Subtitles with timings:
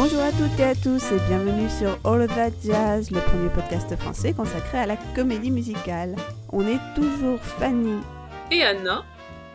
[0.00, 3.52] Bonjour à toutes et à tous et bienvenue sur All of That Jazz, le premier
[3.52, 6.14] podcast français consacré à la comédie musicale.
[6.52, 8.00] On est toujours Fanny
[8.52, 9.04] et Anna,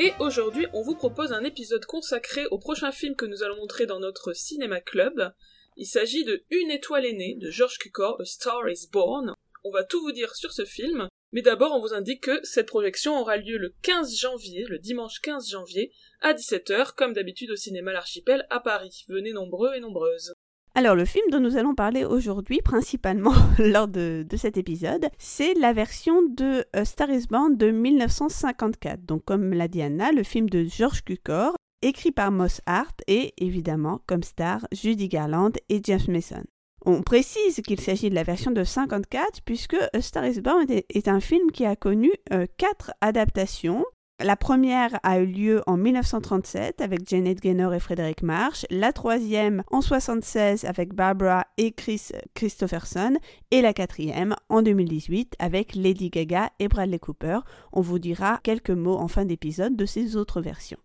[0.02, 3.86] et aujourd'hui on vous propose un épisode consacré au prochain film que nous allons montrer
[3.86, 5.32] dans notre cinéma club.
[5.78, 9.34] Il s'agit de Une étoile aînée de George Cukor, A Star is Born.
[9.64, 12.68] On va tout vous dire sur ce film, mais d'abord on vous indique que cette
[12.68, 15.92] projection aura lieu le 15 janvier, le dimanche 15 janvier,
[16.22, 19.04] à 17h, comme d'habitude au cinéma L'Archipel à Paris.
[19.10, 20.34] Venez nombreux et nombreuses.
[20.76, 25.74] Alors le film dont nous allons parler aujourd'hui, principalement lors de, cet épisode, c'est la
[25.74, 29.04] version de Star is Born de 1954.
[29.06, 33.34] Donc comme l'a dit Anna, le film de George Cukor, écrit par Moss Hart et
[33.38, 36.44] évidemment comme star Judy Garland et James Mason.
[36.86, 41.22] On précise qu'il s'agit de la version de 54 puisque Star is Born est, un
[41.22, 43.86] film qui a connu euh, quatre adaptations.
[44.20, 49.64] La première a eu lieu en 1937 avec Janet Gaynor et Frédéric Marsh, la troisième
[49.72, 53.18] en 1976 avec Barbara et Chris Christopherson
[53.52, 57.40] et la quatrième en 2018 avec Lady Gaga et Bradley Cooper.
[57.72, 60.80] On vous dira quelques mots en fin d'épisode de ces autres versions.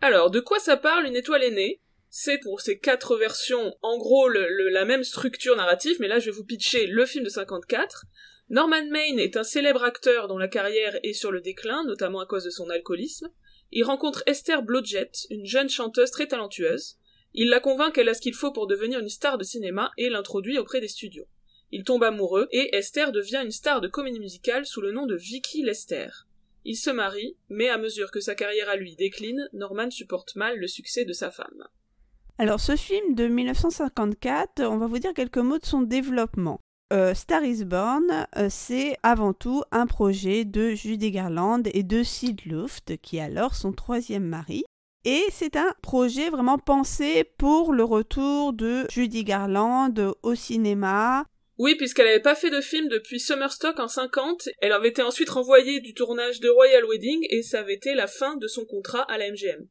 [0.00, 1.78] Alors, de quoi ça parle une étoile aînée?
[2.10, 6.36] C'est pour ces quatre versions, en gros, la même structure narrative, mais là je vais
[6.36, 8.04] vous pitcher le film de 54.
[8.48, 12.26] Norman Maine est un célèbre acteur dont la carrière est sur le déclin, notamment à
[12.26, 13.30] cause de son alcoolisme.
[13.70, 16.98] Il rencontre Esther Blodgett, une jeune chanteuse très talentueuse.
[17.32, 20.08] Il la convainc qu'elle a ce qu'il faut pour devenir une star de cinéma et
[20.08, 21.28] l'introduit auprès des studios.
[21.70, 25.14] Il tombe amoureux et Esther devient une star de comédie musicale sous le nom de
[25.14, 26.08] Vicky Lester.
[26.64, 30.58] Il se marie, mais à mesure que sa carrière à lui décline, Norman supporte mal
[30.58, 31.68] le succès de sa femme.
[32.40, 36.58] Alors ce film de 1954, on va vous dire quelques mots de son développement.
[36.90, 42.02] Euh, Star is Born, euh, c'est avant tout un projet de Judy Garland et de
[42.02, 44.64] Sid Luft, qui est alors son troisième mari.
[45.04, 49.92] Et c'est un projet vraiment pensé pour le retour de Judy Garland
[50.22, 51.26] au cinéma.
[51.58, 55.28] Oui, puisqu'elle n'avait pas fait de film depuis Summerstock en 50, elle avait été ensuite
[55.28, 59.02] renvoyée du tournage de Royal Wedding et ça avait été la fin de son contrat
[59.02, 59.68] à la MGM.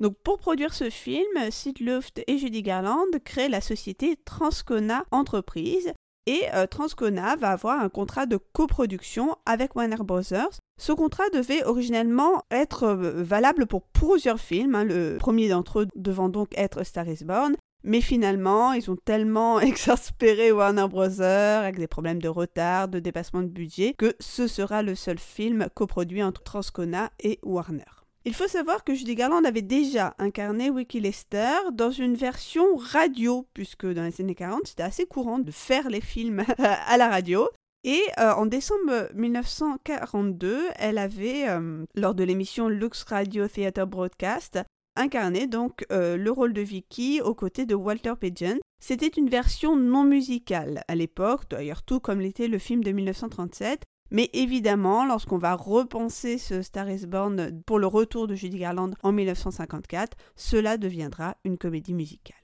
[0.00, 5.92] Donc pour produire ce film, Sid Luft et Judy Garland créent la société Transcona Entreprise
[6.28, 10.20] et euh, Transcona va avoir un contrat de coproduction avec Warner Bros.
[10.22, 15.88] Ce contrat devait originellement être euh, valable pour plusieurs films, hein, le premier d'entre eux
[15.96, 21.22] devant donc être Star is Born, mais finalement, ils ont tellement exaspéré Warner Bros.
[21.22, 25.68] avec des problèmes de retard, de dépassement de budget, que ce sera le seul film
[25.74, 27.97] coproduit entre Transcona et Warner.
[28.28, 33.46] Il faut savoir que Judy Garland avait déjà incarné Wiki Lester dans une version radio,
[33.54, 37.48] puisque dans les années 40, c'était assez courant de faire les films à la radio.
[37.84, 44.58] Et euh, en décembre 1942, elle avait, euh, lors de l'émission Lux Radio Theatre Broadcast,
[44.94, 48.58] incarné donc euh, le rôle de Vicky aux côtés de Walter Pigeon.
[48.78, 53.84] C'était une version non musicale à l'époque, d'ailleurs tout comme l'était le film de 1937,
[54.10, 58.90] mais évidemment, lorsqu'on va repenser ce Star is Born pour le retour de Judy Garland
[59.02, 62.36] en 1954, cela deviendra une comédie musicale.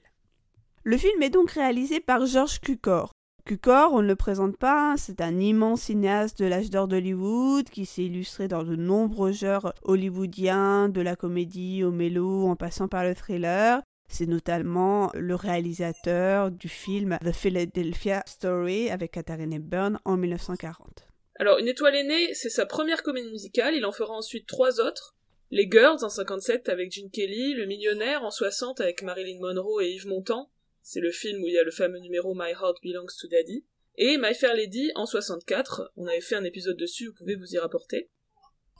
[0.83, 3.11] Le film est donc réalisé par George Cukor.
[3.45, 7.69] Cukor, on ne le présente pas, hein, c'est un immense cinéaste de l'âge d'or d'Hollywood
[7.69, 12.87] qui s'est illustré dans de nombreux genres hollywoodiens, de la comédie au mélo en passant
[12.87, 13.81] par le thriller.
[14.07, 21.07] C'est notamment le réalisateur du film The Philadelphia Story avec Katharine Hepburn en 1940.
[21.37, 25.15] Alors, Une étoile aînée, c'est sa première comédie musicale, il en fera ensuite trois autres.
[25.51, 29.91] Les Girls en 57 avec Gene Kelly, Le Millionnaire en 60 avec Marilyn Monroe et
[29.91, 30.49] Yves Montand,
[30.81, 33.65] c'est le film où il y a le fameux numéro My Heart Belongs to Daddy,
[33.97, 37.53] et My Fair Lady en 64, on avait fait un épisode dessus, vous pouvez vous
[37.53, 38.09] y rapporter.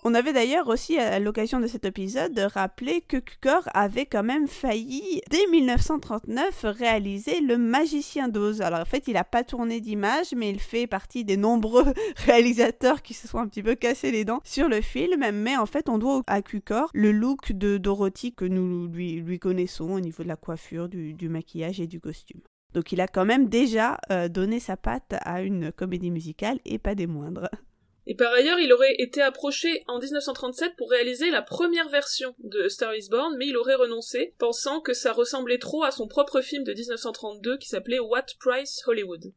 [0.08, 4.48] On avait d'ailleurs aussi, à l'occasion de cet épisode, rappelé que Cukor avait quand même
[4.48, 8.62] failli, dès 1939, réaliser Le Magicien d'Oz.
[8.62, 13.02] Alors en fait, il n'a pas tourné d'image, mais il fait partie des nombreux réalisateurs
[13.02, 15.26] qui se sont un petit peu cassés les dents sur le film.
[15.34, 19.90] Mais en fait, on doit à Cukor le look de Dorothy que nous lui, connaissons
[19.90, 22.42] au niveau de la coiffure, du, maquillage et du costume.
[22.76, 26.78] Donc il a quand même déjà euh, donné sa patte à une comédie musicale et
[26.78, 27.50] pas des moindres.
[28.08, 32.68] Et par ailleurs, il aurait été approché en 1937 pour réaliser la première version de
[32.70, 36.42] Star is Born, mais il aurait renoncé, pensant que ça ressemblait trop à son propre
[36.42, 39.34] film de 1932 qui s'appelait What Price Hollywood.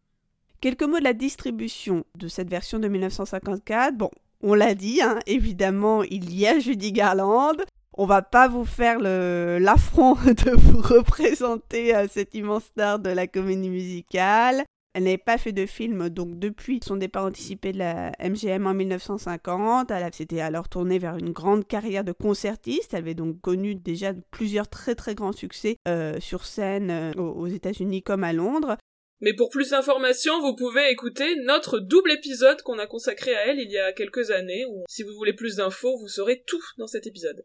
[0.60, 3.96] Quelques mots de la distribution de cette version de 1954.
[3.96, 4.10] Bon,
[4.42, 7.56] on l'a dit, hein, évidemment, il y a Judy Garland.
[7.94, 13.26] On va pas vous faire l'affront de vous représenter euh, cette immense star de la
[13.26, 14.64] comédie musicale.
[14.98, 18.74] Elle n'avait pas fait de film, donc depuis son départ anticipé de la MGM en
[18.74, 22.94] 1950, elle s'était alors tournée vers une grande carrière de concertiste.
[22.94, 27.46] Elle avait donc connu déjà plusieurs très très grands succès euh, sur scène euh, aux
[27.46, 28.76] États-Unis comme à Londres.
[29.20, 33.60] Mais pour plus d'informations, vous pouvez écouter notre double épisode qu'on a consacré à elle
[33.60, 36.88] il y a quelques années, ou si vous voulez plus d'infos, vous saurez tout dans
[36.88, 37.44] cet épisode.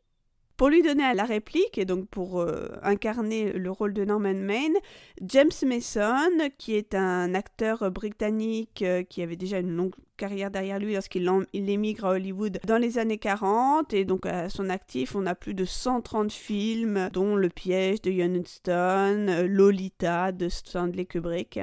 [0.56, 4.76] Pour lui donner la réplique, et donc pour euh, incarner le rôle de Norman Maine,
[5.22, 10.78] James Mason, qui est un acteur britannique euh, qui avait déjà une longue carrière derrière
[10.78, 15.26] lui lorsqu'il émigre à Hollywood dans les années 40, et donc à son actif, on
[15.26, 21.60] a plus de 130 films, dont Le piège de Stone, Lolita de Stanley Kubrick.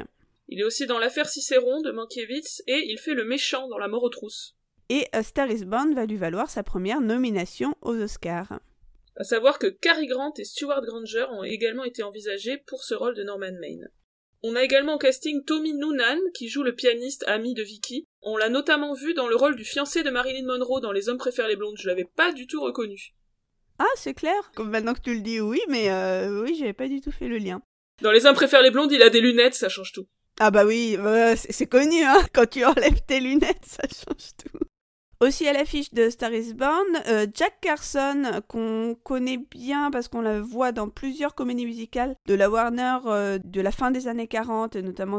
[0.48, 3.86] Il est aussi dans l'affaire Cicéron de Mankiewicz, et il fait le méchant dans La
[3.86, 4.56] mort aux trousses.
[4.88, 8.58] Et A Star is Born va lui valoir sa première nomination aux Oscars.
[9.20, 13.14] À savoir que Cary Grant et Stuart Granger ont également été envisagés pour ce rôle
[13.14, 13.90] de Norman Maine.
[14.42, 18.06] On a également au casting Tommy Noonan, qui joue le pianiste ami de Vicky.
[18.22, 21.18] On l'a notamment vu dans le rôle du fiancé de Marilyn Monroe dans Les Hommes
[21.18, 21.76] préfèrent les blondes.
[21.78, 23.14] Je l'avais pas du tout reconnu.
[23.78, 24.52] Ah, c'est clair.
[24.54, 27.28] Comme maintenant que tu le dis, oui, mais euh, oui, j'avais pas du tout fait
[27.28, 27.60] le lien.
[28.00, 30.06] Dans Les Hommes préfèrent les blondes, il a des lunettes, ça change tout.
[30.38, 30.96] Ah bah oui,
[31.36, 32.24] c'est connu, hein.
[32.32, 34.58] Quand tu enlèves tes lunettes, ça change tout.
[35.22, 40.22] Aussi à l'affiche de Star is Born, euh, Jack Carson, qu'on connaît bien parce qu'on
[40.22, 44.28] la voit dans plusieurs comédies musicales de la Warner euh, de la fin des années
[44.28, 45.18] 40, notamment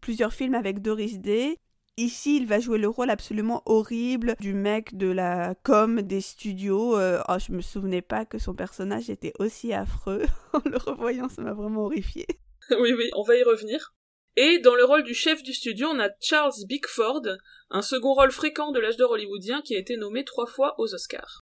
[0.00, 1.58] plusieurs films avec Doris Day.
[1.98, 6.96] Ici, il va jouer le rôle absolument horrible du mec de la com des studios.
[6.96, 10.22] Euh, oh, je me souvenais pas que son personnage était aussi affreux.
[10.54, 12.26] en le revoyant, ça m'a vraiment horrifié.
[12.70, 13.92] oui, oui, on va y revenir.
[14.36, 17.22] Et dans le rôle du chef du studio, on a Charles Bickford,
[17.70, 20.94] un second rôle fréquent de l'âge d'or hollywoodien qui a été nommé trois fois aux
[20.94, 21.40] Oscars.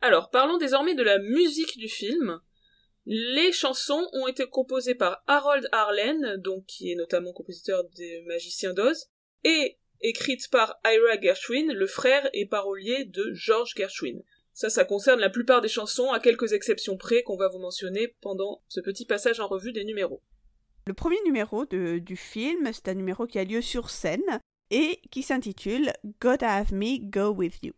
[0.00, 2.40] Alors, parlons désormais de la musique du film.
[3.06, 8.72] Les chansons ont été composées par Harold Arlen, donc qui est notamment compositeur des Magiciens
[8.72, 9.06] d'Oz,
[9.44, 14.22] et écrites par Ira Gershwin, le frère et parolier de George Gershwin.
[14.52, 18.16] Ça, ça concerne la plupart des chansons, à quelques exceptions près qu'on va vous mentionner
[18.20, 20.22] pendant ce petit passage en revue des numéros.
[20.84, 24.40] Le premier numéro du film, c'est un numéro qui a lieu sur scène
[24.70, 27.72] et qui s'intitule God Have Me Go With You.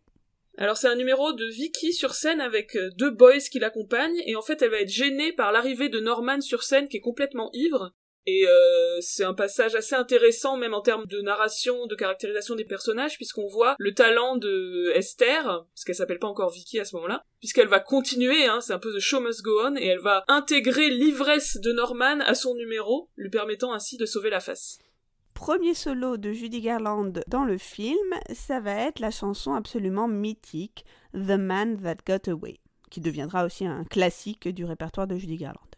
[0.57, 4.37] Alors c'est un numéro de Vicky sur scène avec euh, deux boys qui l'accompagnent et
[4.37, 7.51] en fait elle va être gênée par l'arrivée de Norman sur scène qui est complètement
[7.53, 7.93] ivre
[8.27, 12.65] et euh, c'est un passage assez intéressant même en termes de narration, de caractérisation des
[12.65, 16.97] personnages puisqu'on voit le talent de Esther, parce qu'elle s'appelle pas encore Vicky à ce
[16.97, 20.01] moment-là, puisqu'elle va continuer, hein, c'est un peu The Show Must Go On, et elle
[20.01, 24.79] va intégrer l'ivresse de Norman à son numéro, lui permettant ainsi de sauver la face.
[25.35, 30.85] Premier solo de Judy Garland dans le film, ça va être la chanson absolument mythique
[31.13, 32.61] The Man That Got Away,
[32.91, 35.74] qui deviendra aussi un classique du répertoire de Judy Garland.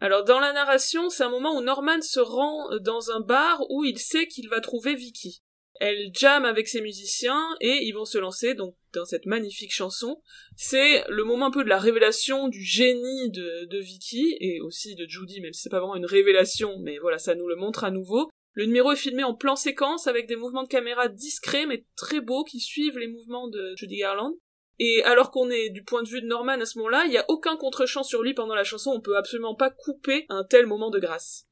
[0.00, 3.84] Alors dans la narration, c'est un moment où Norman se rend dans un bar où
[3.84, 5.42] il sait qu'il va trouver Vicky.
[5.80, 10.20] Elle jam avec ses musiciens et ils vont se lancer donc dans cette magnifique chanson.
[10.56, 14.96] C'est le moment un peu de la révélation du génie de, de Vicky et aussi
[14.96, 17.84] de Judy, même si c'est pas vraiment une révélation, mais voilà, ça nous le montre
[17.84, 18.28] à nouveau.
[18.54, 22.20] Le numéro est filmé en plan séquence avec des mouvements de caméra discrets mais très
[22.20, 24.34] beaux qui suivent les mouvements de Judy Garland.
[24.78, 27.18] Et alors qu'on est du point de vue de Norman à ce moment-là, il n'y
[27.18, 30.66] a aucun contre-champ sur lui pendant la chanson, on peut absolument pas couper un tel
[30.66, 31.48] moment de grâce.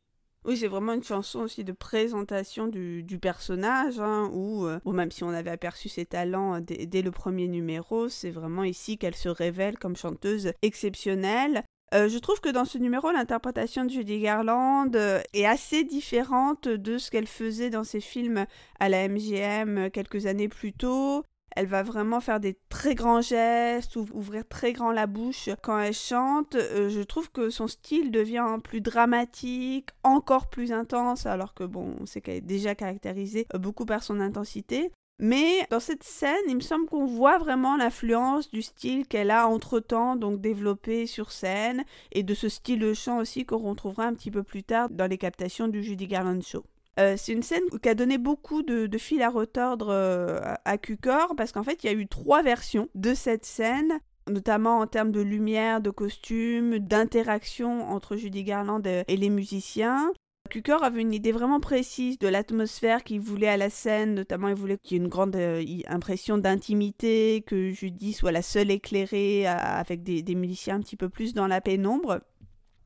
[0.47, 5.25] Oui, c'est vraiment une chanson aussi de présentation du, personnage, hein, où, euh, même si
[5.25, 9.29] on avait aperçu ses talents euh, dès, le premier numéro, c'est vraiment ici qu'elle se
[9.29, 11.65] révèle comme chanteuse exceptionnelle.
[11.95, 14.93] Euh, je trouve que dans ce numéro, l'interprétation de Judy Garland
[15.33, 18.47] est assez différente de ce qu'elle faisait dans ses films
[18.79, 21.25] à la MGM quelques années plus tôt.
[21.57, 25.95] Elle va vraiment faire des très grands gestes, ouvrir très grand la bouche quand elle
[25.95, 26.55] chante.
[26.55, 31.97] Euh, je trouve que son style devient plus dramatique, encore plus intense, alors que bon,
[31.99, 34.93] on sait qu'elle est déjà caractérisée euh, beaucoup par son intensité.
[35.19, 39.49] Mais dans cette scène, il me semble qu'on voit vraiment l'influence du style qu'elle a
[39.49, 44.13] entre-temps donc développé sur scène et de ce style de chant aussi qu'on retrouvera un
[44.13, 46.65] petit peu plus tard dans les captations du Judy Garland Show.
[46.99, 51.35] Euh, c'est une scène qui a donné beaucoup de, fil à retordre euh, à Cucor
[51.37, 55.13] parce qu'en fait il y a eu trois versions de cette scène notamment en termes
[55.13, 60.13] de lumière, de costumes, d'interaction entre Judy Garland et les musiciens.
[60.51, 64.55] Cucor avait une idée vraiment précise de l'atmosphère qu'il voulait à la scène, notamment il
[64.55, 69.47] voulait qu'il y ait une grande euh, impression d'intimité, que Judy soit la seule éclairée
[69.47, 72.21] avec des musiciens un petit peu plus dans la pénombre.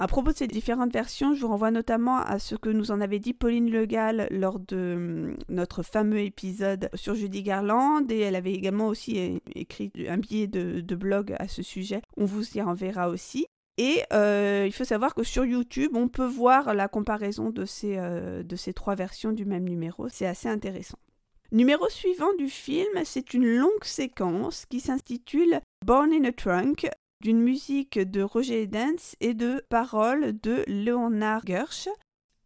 [0.03, 3.03] À propos de ces différentes versions, je vous renvoie notamment à ce que nous en
[3.03, 8.35] avait dit Pauline Legal lors de hum, notre fameux épisode sur Judy Garland et elle
[8.35, 12.01] avait également aussi écrit un billet de, blog à ce sujet.
[12.17, 13.45] On vous y renverra aussi.
[13.77, 17.53] Et euh, il faut savoir que sur YouTube, on peut voir la comparaison
[17.85, 20.09] euh, de ces trois versions du même numéro.
[20.09, 20.99] C'est assez intéressant.
[21.53, 26.89] Numéro suivant du film, c'est une longue séquence qui s'intitule Born in a Trunk,
[27.21, 31.89] d'une musique de Roger Dance et de paroles de Leonard Gersh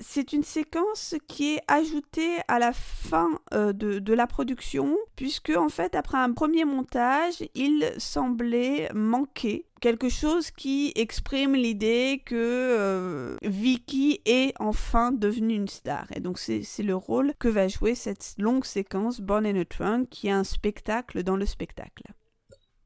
[0.01, 5.69] c'est une séquence qui est ajoutée à la fin euh, de, la production, puisque en
[5.69, 13.37] fait, après un premier montage, il semblait manquer quelque chose qui exprime l'idée que euh,
[13.43, 16.07] Vicky est enfin devenue une star.
[16.15, 20.09] Et donc c'est le rôle que va jouer cette longue séquence Born in a Trunk,
[20.11, 22.05] qui est un spectacle dans le spectacle.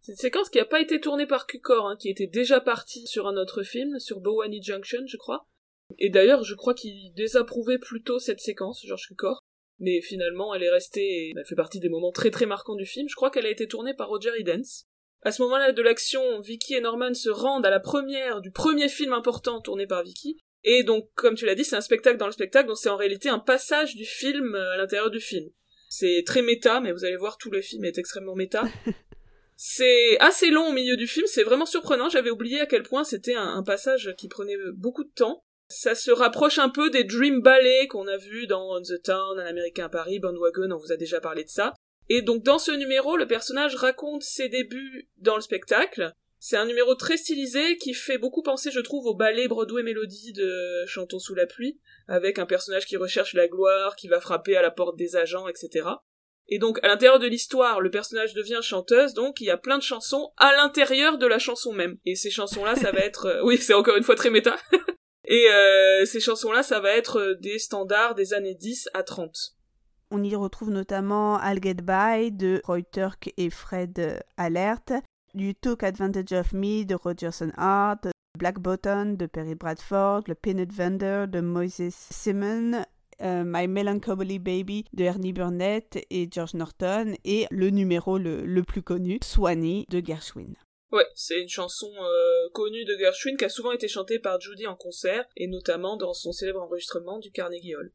[0.08, 3.06] C'est une séquence qui n'a pas été tournée par Cukor, hein, qui était déjà partie
[3.06, 5.46] sur un autre film, sur Bowani Junction, je crois.
[5.98, 9.40] Et d'ailleurs, je crois qu'il désapprouvait plutôt cette séquence, George Cukor.
[9.80, 13.06] Mais finalement, elle est restée elle fait partie des moments très très marquants du film.
[13.06, 14.86] Je crois qu'elle a été tournée par Roger Edens.
[15.20, 18.88] À ce moment-là de l'action, Vicky et Norman se rendent à la première du premier
[18.88, 20.38] film important tourné par Vicky.
[20.64, 22.96] Et donc, comme tu l'as dit, c'est un spectacle dans le spectacle, donc c'est en
[22.96, 25.50] réalité un passage du film euh, à l'intérieur du film.
[25.90, 28.64] C'est très méta, mais vous allez voir, tout le film est extrêmement méta.
[29.60, 33.02] c'est assez long au milieu du film, c'est vraiment surprenant, j'avais oublié à quel point
[33.02, 35.42] c'était un, passage qui prenait beaucoup de temps.
[35.66, 39.36] Ça se rapproche un peu des Dream Ballet qu'on a vu dans On the Town,
[39.36, 41.74] Un Américain à Paris, Bandwagon, on vous a déjà parlé de ça.
[42.08, 46.12] Et donc dans ce numéro, le personnage raconte ses débuts dans le spectacle.
[46.38, 50.32] C'est un numéro très stylisé qui fait beaucoup penser, je trouve, au ballet Broadway Mélodie
[50.34, 54.56] de Chantons sous la pluie, avec un personnage qui recherche la gloire, qui va frapper
[54.56, 55.88] à la porte des agents, etc.
[56.48, 59.76] Et donc, à l'intérieur de l'histoire, le personnage devient chanteuse, donc il y a plein
[59.76, 61.98] de chansons à l'intérieur de la chanson même.
[62.06, 63.26] Et ces chansons-là, ça va être...
[63.26, 64.56] Euh, oui, c'est encore une fois très méta.
[65.26, 69.30] Et euh, ces chansons-là, ça va être euh, des standards des années 10 à 30.
[70.10, 74.94] On y retrouve notamment I'll Get By de Roy Turk et Fred Alert,
[75.34, 78.06] du Took Advantage of Me de Rogerson Hart,
[78.38, 82.84] Black Button de Perry Bradford, le Peanut Vendor de Moses Simon,
[83.22, 88.82] euh, My Melancholy Baby de Ernie Burnett et George Norton, et le numéro le, plus
[88.82, 90.54] connu, Swanee de Gershwin.
[90.90, 94.66] Ouais, c'est une chanson euh, connue de Gershwin qui a souvent été chantée par Judy
[94.66, 97.90] en concert, et notamment dans son célèbre enregistrement du Carnegie Hall.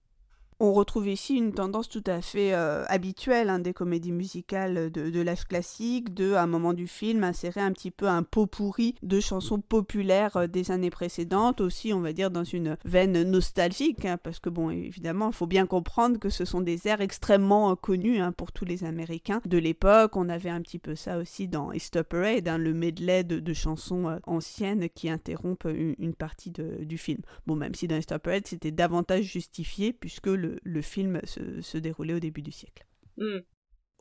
[0.65, 5.21] On retrouve ici une tendance tout à fait euh, habituelle hein, des comédies musicales de,
[5.21, 9.19] l'âge classique, de, un moment du film, insérer un petit peu un pot pourri de
[9.19, 14.17] chansons populaires euh, des années précédentes, aussi, on va dire, dans une veine nostalgique, hein,
[14.17, 17.75] parce que, bon, évidemment, il faut bien comprendre que ce sont des airs extrêmement euh,
[17.75, 20.15] connus hein, pour tous les Américains de l'époque.
[20.15, 24.87] On avait un petit peu ça aussi dans East Parade, le medley de, chansons anciennes
[24.87, 27.19] qui interrompent une, partie du film.
[27.47, 32.13] Bon, même si dans East Parade, c'était davantage justifié, puisque le le, film se, déroulait
[32.13, 32.85] au début du siècle.
[33.17, 33.39] Hmm.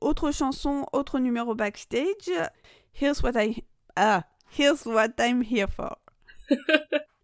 [0.00, 2.30] Autre chanson, autre numéro backstage.
[3.00, 3.62] Here's what I
[3.96, 4.24] ah,
[4.58, 5.96] here's what I'm here for.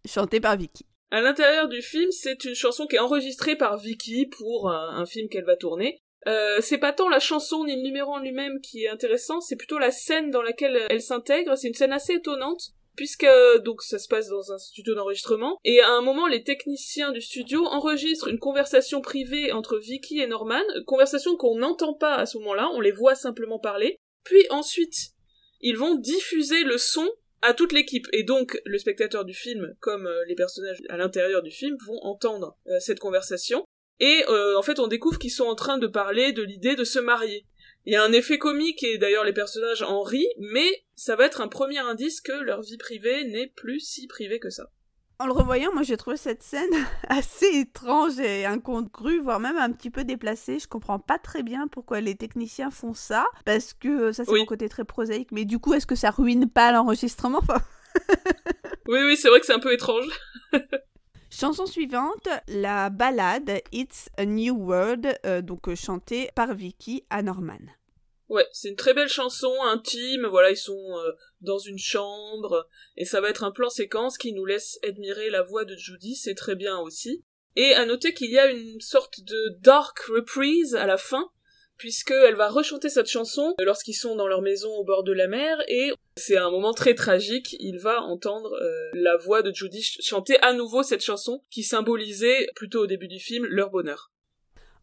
[0.04, 0.86] Chanté par Vicky.
[1.10, 5.28] À l'intérieur du film, c'est une chanson qui est enregistrée par Vicky pour un, film
[5.28, 6.02] qu'elle va tourner.
[6.26, 9.56] Euh, c'est pas tant la chanson ni le numéro en lui-même qui est intéressant, c'est
[9.56, 11.56] plutôt la scène dans laquelle elle s'intègre.
[11.56, 13.28] C'est une scène assez étonnante puisque
[13.64, 17.20] donc ça se passe dans un studio d'enregistrement et à un moment les techniciens du
[17.20, 22.38] studio enregistrent une conversation privée entre Vicky et Norman, conversation qu'on n'entend pas à ce
[22.38, 23.98] moment-là, on les voit simplement parler.
[24.24, 25.10] Puis ensuite,
[25.60, 27.08] ils vont diffuser le son
[27.40, 31.44] à toute l'équipe et donc le spectateur du film comme euh, les personnages à l'intérieur
[31.44, 33.64] du film vont entendre euh, cette conversation
[34.00, 36.82] et euh, en fait on découvre qu'ils sont en train de parler de l'idée de
[36.82, 37.46] se marier.
[37.88, 41.24] Il y a un effet comique et d'ailleurs les personnages en rient, mais ça va
[41.24, 44.64] être un premier indice que leur vie privée n'est plus si privée que ça.
[45.18, 46.68] En le revoyant, moi j'ai trouvé cette scène
[47.08, 50.58] assez étrange et incongru, voire même un petit peu déplacée.
[50.58, 54.44] Je comprends pas très bien pourquoi les techniciens font ça, parce que ça c'est mon
[54.44, 55.32] côté très prosaïque.
[55.32, 57.40] Mais du coup, est-ce que ça ruine pas l'enregistrement?
[58.86, 60.08] Oui, oui, c'est vrai que c'est un peu étrange.
[61.30, 67.22] Chanson suivante, la ballade It's a New World, euh, donc euh, chantée par Vicky à
[67.22, 67.77] Norman.
[68.28, 73.06] Ouais, c'est une très belle chanson, intime, voilà, ils sont euh, dans une chambre, et
[73.06, 76.34] ça va être un plan séquence qui nous laisse admirer la voix de Judy, c'est
[76.34, 77.24] très bien aussi.
[77.56, 81.30] Et à noter qu'il y a une sorte de dark reprise à la fin,
[81.78, 85.62] puisqu'elle va rechanter cette chanson lorsqu'ils sont dans leur maison au bord de la mer,
[85.68, 90.38] et c'est un moment très tragique, il va entendre euh, la voix de Judy chanter
[90.40, 94.12] à nouveau cette chanson qui symbolisait, plutôt au début du film, leur bonheur.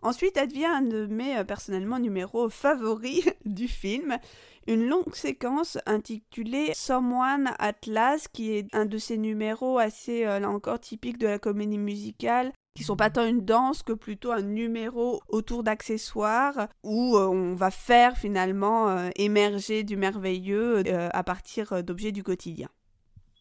[0.05, 4.19] Ensuite, advient un de mes euh, personnellement numéros favoris du film,
[4.67, 10.47] une longue séquence intitulée Someone Atlas, qui est un de ces numéros assez, euh, là
[10.47, 14.43] encore, typiques de la comédie musicale, qui sont pas tant une danse que plutôt un
[14.43, 22.11] numéro autour d'accessoires où euh, on va faire finalement émerger du merveilleux à partir d'objets
[22.11, 22.69] du quotidien.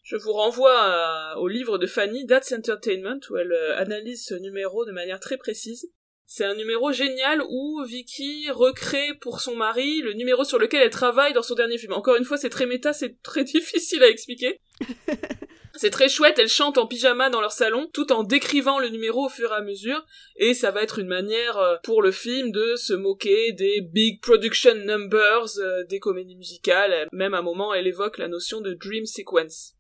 [0.02, 4.92] Je vous renvoie au livre de Fanny, That's Entertainment, où elle analyse ce numéro de
[4.92, 5.90] manière très précise.
[6.26, 10.90] C'est un numéro génial où Vicky recrée pour son mari le numéro sur lequel elle
[10.90, 11.92] travaille dans son dernier film.
[11.92, 14.60] Encore une fois, c'est très méta, c'est très difficile à expliquer.
[15.76, 19.26] c'est très chouette, elle chante en pyjama dans leur salon, tout en décrivant le numéro
[19.26, 20.04] au fur et à mesure,
[20.36, 24.20] et ça va être une manière euh, pour le film de se moquer des big
[24.20, 27.06] production numbers euh, des comédies musicales.
[27.12, 29.73] Même à un moment, elle évoque la notion de dream sequence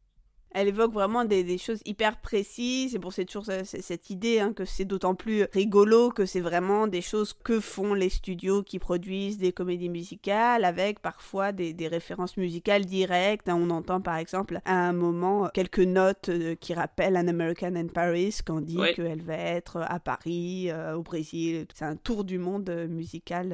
[0.54, 4.64] elle évoque vraiment des, choses hyper précises, et pour c'est toujours cette idée hein, que
[4.64, 9.38] c'est d'autant plus rigolo que c'est vraiment des choses que font les studios qui produisent
[9.38, 13.48] des comédies musicales, avec parfois des, références musicales directes.
[13.48, 13.58] Hein.
[13.60, 17.88] On entend par exemple à un moment quelques notes euh, qui rappellent un American in
[17.88, 21.66] Paris, quand dit qu'elle va être à Paris, euh, au Brésil.
[21.74, 23.48] C'est un tour du monde euh, musical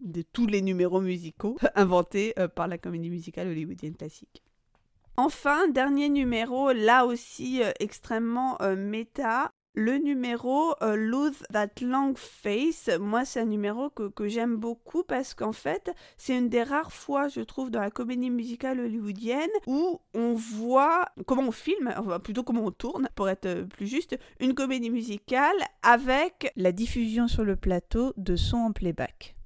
[0.00, 4.42] de tous les numéros musicaux inventés par la comédie musicale hollywoodienne classique.
[5.16, 9.52] Enfin, dernier numéro, là aussi euh, extrêmement euh, méta.
[9.74, 15.32] Le numéro euh, Lose That Long Face, moi c'est un numéro que, j'aime beaucoup parce
[15.32, 19.98] qu'en fait c'est une des rares fois je trouve dans la comédie musicale hollywoodienne où
[20.12, 24.54] on voit comment on filme, enfin plutôt comment on tourne pour être plus juste, une
[24.54, 29.36] comédie musicale avec la diffusion sur le plateau de son en playback.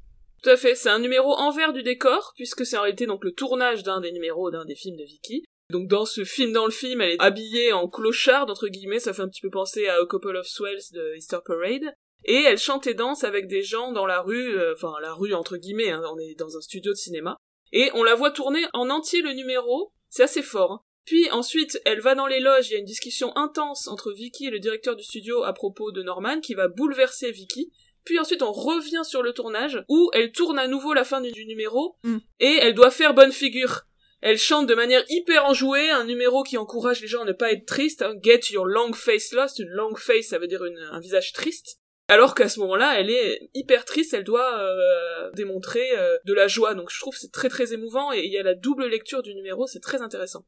[0.42, 3.32] Tout à fait, c'est un numéro envers du décor, puisque c'est en réalité donc le
[3.32, 5.44] tournage d'un des numéros d'un des films de Vicky.
[5.70, 9.12] Donc dans ce film, dans le film, elle est habillée en clochard, entre guillemets, ça
[9.12, 11.94] fait un petit peu penser à A Couple of Swells de Easter Parade.
[12.25, 15.35] Et elle chante et danse avec des gens dans la rue, euh, enfin la rue
[15.35, 17.37] entre guillemets, hein, on est dans un studio de cinéma.
[17.73, 20.73] Et on la voit tourner en entier le numéro, c'est assez fort.
[20.73, 20.80] Hein.
[21.04, 24.46] Puis ensuite, elle va dans les loges, il y a une discussion intense entre Vicky
[24.46, 27.73] et le directeur du studio à propos de Norman qui va bouleverser Vicky.
[28.04, 31.46] Puis ensuite, on revient sur le tournage où elle tourne à nouveau la fin du,
[31.46, 32.18] numéro mm.
[32.40, 33.82] et elle doit faire bonne figure.
[34.23, 37.52] Elle chante de manière hyper enjouée, un numéro qui encourage les gens à ne pas
[37.52, 38.02] être tristes.
[38.02, 38.14] Hein.
[38.23, 39.58] Get your long face lost.
[39.58, 41.78] Une long face, ça veut dire un visage triste.
[42.08, 46.46] Alors qu'à ce moment-là, elle est hyper triste, elle doit euh, démontrer euh, de la
[46.46, 46.74] joie.
[46.74, 49.35] Donc je trouve c'est très très émouvant et il y a la double lecture du
[49.35, 50.44] numéro, c'est très intéressant.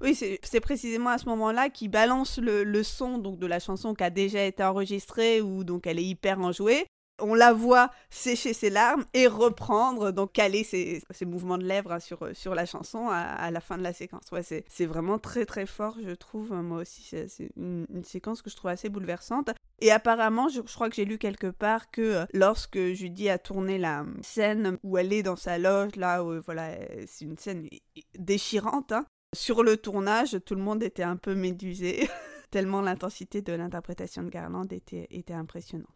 [0.00, 4.02] Oui, c'est précisément à ce moment-là qu'il balance le, son donc de la chanson qui
[4.02, 6.86] a déjà été enregistrée ou donc elle est hyper enjouée
[7.22, 12.28] on la voit sécher ses larmes et reprendre, donc caler ses, mouvements de lèvres sur,
[12.34, 14.24] sur la chanson à, la fin de la séquence.
[14.32, 16.52] Ouais, c'est vraiment très très fort, je trouve.
[16.52, 19.50] Moi aussi, c'est une, séquence que je trouve assez bouleversante.
[19.80, 23.78] Et apparemment, je, crois que j'ai lu quelque part que euh, lorsque Judy a tourné
[23.78, 26.70] la scène où elle est dans sa loge, là, voilà,
[27.06, 27.68] c'est une scène
[28.16, 28.92] déchirante.
[28.92, 32.08] Hein, sur le tournage, tout le monde était un peu médusé,
[32.50, 35.88] tellement l'intensité de l'interprétation de Garland était, était impressionnante.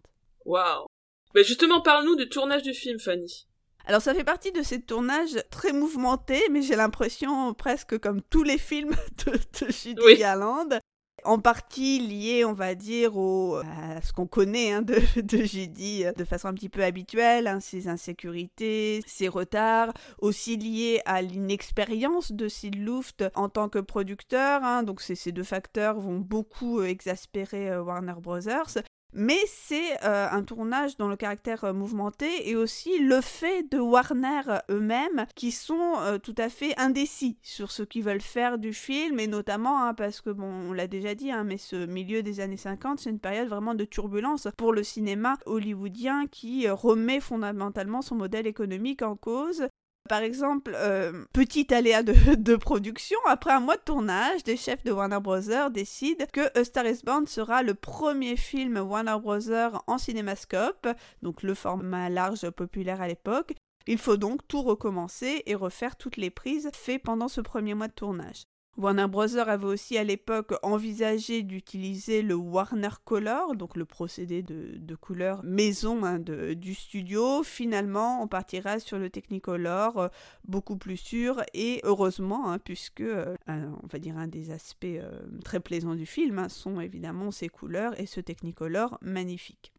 [0.45, 0.86] Waouh
[1.37, 3.47] mais justement, parle-nous du tournage du film, Fanny.
[3.85, 8.43] Alors ça fait partie de ces tournages très mouvementés, mais j'ai l'impression presque comme tous
[8.43, 8.97] les films
[9.27, 10.81] de, de Judy Garland,
[11.25, 16.05] en partie lié, on va dire, au, à ce qu'on connaît hein, de, de, Judy
[16.17, 22.33] de façon un petit peu habituelle, hein, ses insécurités, ses retards, aussi lié à l'inexpérience
[22.33, 24.65] de Sid Luft en tant que producteur.
[24.65, 28.79] Hein, donc ces deux facteurs vont beaucoup exaspérer euh, Warner Brothers.
[29.19, 33.79] Mais c'est euh, un tournage dont le caractère euh, mouvementé et aussi le fait de
[33.79, 38.75] Warner euh, eux-mêmes qui sont tout à fait indécis sur ce qu'ils veulent faire du
[38.75, 42.23] film et notamment hein, parce que bon on l'a déjà dit hein, mais ce milieu
[42.23, 47.21] des années 50 c'est une période vraiment de turbulence pour le cinéma hollywoodien qui remet
[47.21, 49.69] fondamentalement son modèle économique en cause
[50.07, 54.93] par exemple, euh, petit aléa de, production, après un mois de tournage, des chefs de
[54.93, 55.71] Warner Bros.
[55.71, 59.39] décident que Star is Born sera le premier film Warner Bros.
[59.87, 60.89] en cinémascope,
[61.23, 63.55] donc le format large populaire à l'époque.
[63.87, 67.89] Il faut donc tout recommencer et refaire toutes les prises faites pendant ce premier mois
[67.89, 68.45] de tournage.
[68.77, 69.37] Warner Bros.
[69.37, 76.05] avait aussi à l'époque envisagé d'utiliser le Warner Color, donc le procédé de, couleur maison
[76.05, 77.43] hein, du studio.
[77.43, 80.09] Finalement, on partira sur le Technicolor, euh,
[80.45, 85.21] beaucoup plus sûr, et heureusement, hein, puisque, euh, on va dire, un des aspects euh,
[85.43, 89.73] très plaisants du film hein, sont évidemment ces couleurs et ce Technicolor magnifique.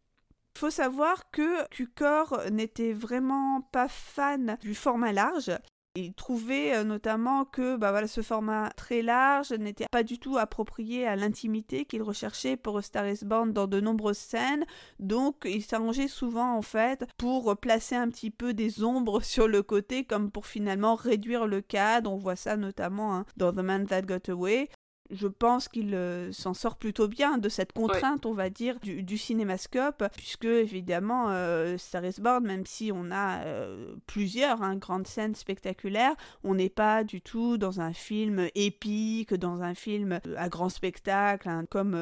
[0.56, 5.52] Il faut savoir que Cukor n'était vraiment pas fan du format large
[5.98, 10.38] il trouvait euh, notamment que bah voilà, ce format très large n'était pas du tout
[10.38, 14.64] approprié à l'intimité qu'il recherchait pour Star is Born dans de nombreuses scènes.
[14.98, 19.62] Donc il s'arrangeait souvent en fait pour placer un petit peu des ombres sur le
[19.62, 22.12] côté comme pour finalement réduire le cadre.
[22.12, 24.68] On voit ça notamment hein, dans The Man That Got Away
[25.10, 29.18] je pense qu'il euh, s'en sort plutôt bien de cette contrainte, on va dire, du,
[29.18, 35.06] cinémascope, puisque évidemment, euh, Star is Born, même si on a euh, plusieurs hein, grandes
[35.06, 40.48] scènes spectaculaires, on n'est pas du tout dans un film épique, dans un film à
[40.48, 41.94] grand spectacle, hein, comme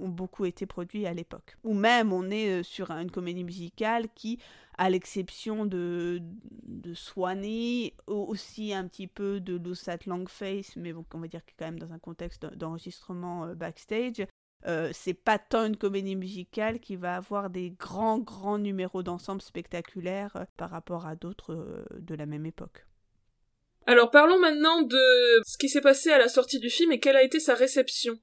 [0.00, 1.56] ont beaucoup été produits à l'époque.
[1.64, 4.38] Ou même, on est sur une comédie musicale qui
[4.78, 6.22] à l'exception de,
[6.62, 11.66] de Swanee, aussi un petit peu de Lusat Longface, mais on va dire que quand
[11.66, 14.26] même dans un contexte d'enregistrement euh, backstage.
[14.66, 19.40] Euh, c'est pas tant une comédie musicale qui va avoir des grands, grands numéros d'ensemble
[19.40, 22.86] spectaculaires euh, par rapport à d'autres de la même époque.
[23.86, 27.16] Alors parlons maintenant de ce qui s'est passé à la sortie du film et quelle
[27.16, 28.18] a été sa réception.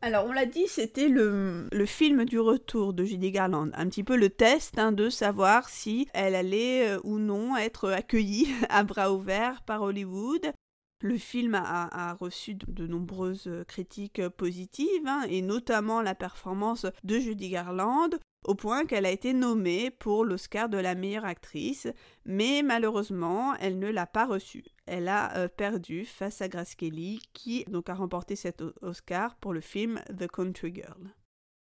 [0.00, 3.70] Alors, on l'a dit, c'était le, film du retour de Judy Garland.
[3.74, 7.90] Un petit peu le test hein, de savoir si elle allait euh, ou non être
[7.90, 10.52] accueillie à bras ouverts par Hollywood.
[11.00, 17.50] Le film a, reçu de, nombreuses critiques positives, hein, et notamment la performance de Judy
[17.50, 18.10] Garland,
[18.44, 21.86] au point qu'elle a été nommée pour l'Oscar de la meilleure actrice,
[22.24, 24.64] mais malheureusement, elle ne l'a pas reçu.
[24.88, 29.52] Elle a euh, perdu face à Grace Kelly, qui donc a remporté cet Oscar pour
[29.52, 31.12] le film The Country Girl.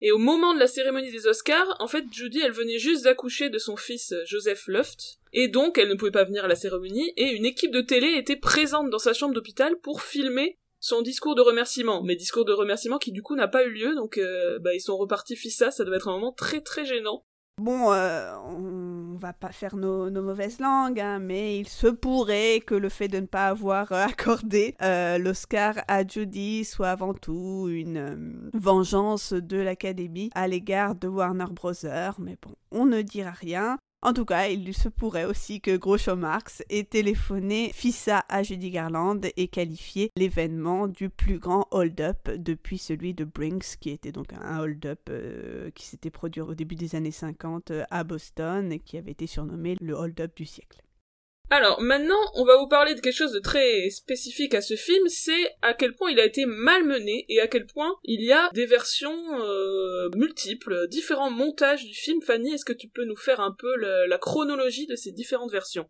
[0.00, 3.50] Et au moment de la cérémonie des Oscars, en fait, Judy, elle venait juste d'accoucher
[3.50, 7.12] de son fils Joseph Luft, et donc elle ne pouvait pas venir à la cérémonie,
[7.16, 11.34] et une équipe de télé était présente dans sa chambre d'hôpital pour filmer son discours
[11.34, 14.60] de remerciement, mais discours de remerciement qui du coup n'a pas eu lieu, donc euh,
[14.60, 17.24] bah, ils sont repartis fissa, ça doit être un moment très très gênant.
[17.58, 22.76] Bon, euh, on va pas faire nos, mauvaises langues, hein, mais il se pourrait que
[22.76, 27.96] le fait de ne pas avoir accordé euh, l'Oscar à Judy soit avant tout une
[27.96, 31.72] euh, vengeance de l'Académie à l'égard de Warner Bros.
[32.18, 33.78] Mais bon, on ne dira rien.
[34.00, 38.70] En tout cas, il se pourrait aussi que Groucho Marx ait téléphoné Fissa à Judy
[38.70, 44.32] Garland et qualifié l'événement du plus grand hold-up depuis celui de Brinks, qui était donc
[44.34, 48.78] un hold-up euh, qui s'était produit au début des années 50 euh, à Boston et
[48.78, 50.80] qui avait été surnommé le hold-up du siècle.
[51.50, 55.08] Alors maintenant, on va vous parler de quelque chose de très spécifique à ce film,
[55.08, 58.50] c'est à quel point il a été malmené et à quel point il y a
[58.52, 62.20] des versions euh, multiples, différents montages du film.
[62.20, 65.88] Fanny, est-ce que tu peux nous faire un peu la, chronologie de ces différentes versions?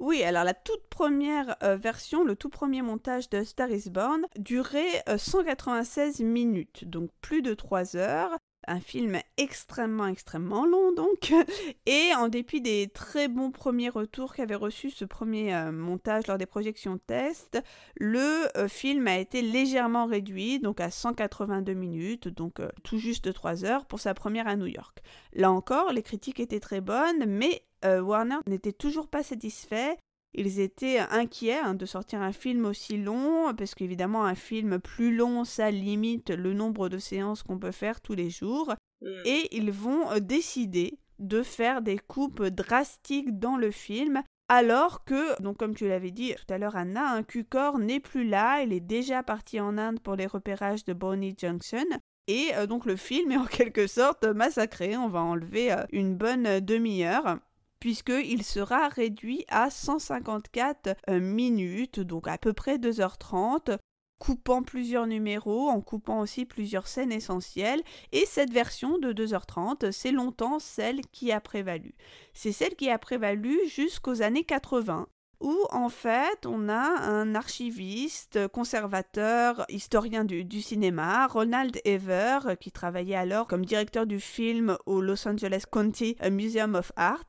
[0.00, 4.26] Oui, alors la toute première euh, version, le tout premier montage de Star is Born
[4.36, 8.36] durait 196 euh, minutes, donc plus de 3 heures
[8.68, 11.32] un film extrêmement extrêmement long donc.
[11.86, 16.38] Et en dépit des très bons premiers retours qu'avait reçu ce premier euh, montage lors
[16.38, 17.62] des projections test
[17.96, 23.32] le euh, film a été légèrement réduit donc à 182 minutes donc euh, tout juste
[23.32, 25.02] 3 heures pour sa première à New York.
[25.32, 29.96] Là encore les critiques étaient très bonnes mais Warner n'était toujours pas satisfait
[30.34, 35.14] ils étaient inquiets hein, de sortir un film aussi long, parce qu'évidemment un film plus
[35.14, 38.74] long, ça limite le nombre de séances qu'on peut faire tous les jours.
[39.02, 39.06] Mm.
[39.24, 45.40] Et ils vont euh, décider de faire des coupes drastiques dans le film, alors que,
[45.42, 48.72] donc comme tu l'avais dit tout à l'heure Anna, un Q-Core n'est plus là, il
[48.72, 51.84] est déjà parti en Inde pour les repérages de Bonnie Junction.
[52.28, 56.14] Et euh, donc le film est en quelque sorte massacré, on va enlever euh, une
[56.14, 57.38] bonne demi-heure
[57.80, 63.78] puisqu'il sera réduit à 154 euh, minutes, donc à peu près 2h30,
[64.18, 70.12] coupant plusieurs numéros, en coupant aussi plusieurs scènes essentielles, et cette version de 2h30, c'est
[70.12, 71.94] longtemps celle qui a prévalu.
[72.34, 75.06] C'est celle qui a prévalu jusqu'aux années 80,
[75.40, 82.72] où en fait on a un archiviste, conservateur, historien du, du, cinéma, Ronald Ever, qui
[82.72, 87.28] travaillait alors comme directeur du film au Los Angeles County Museum of Art,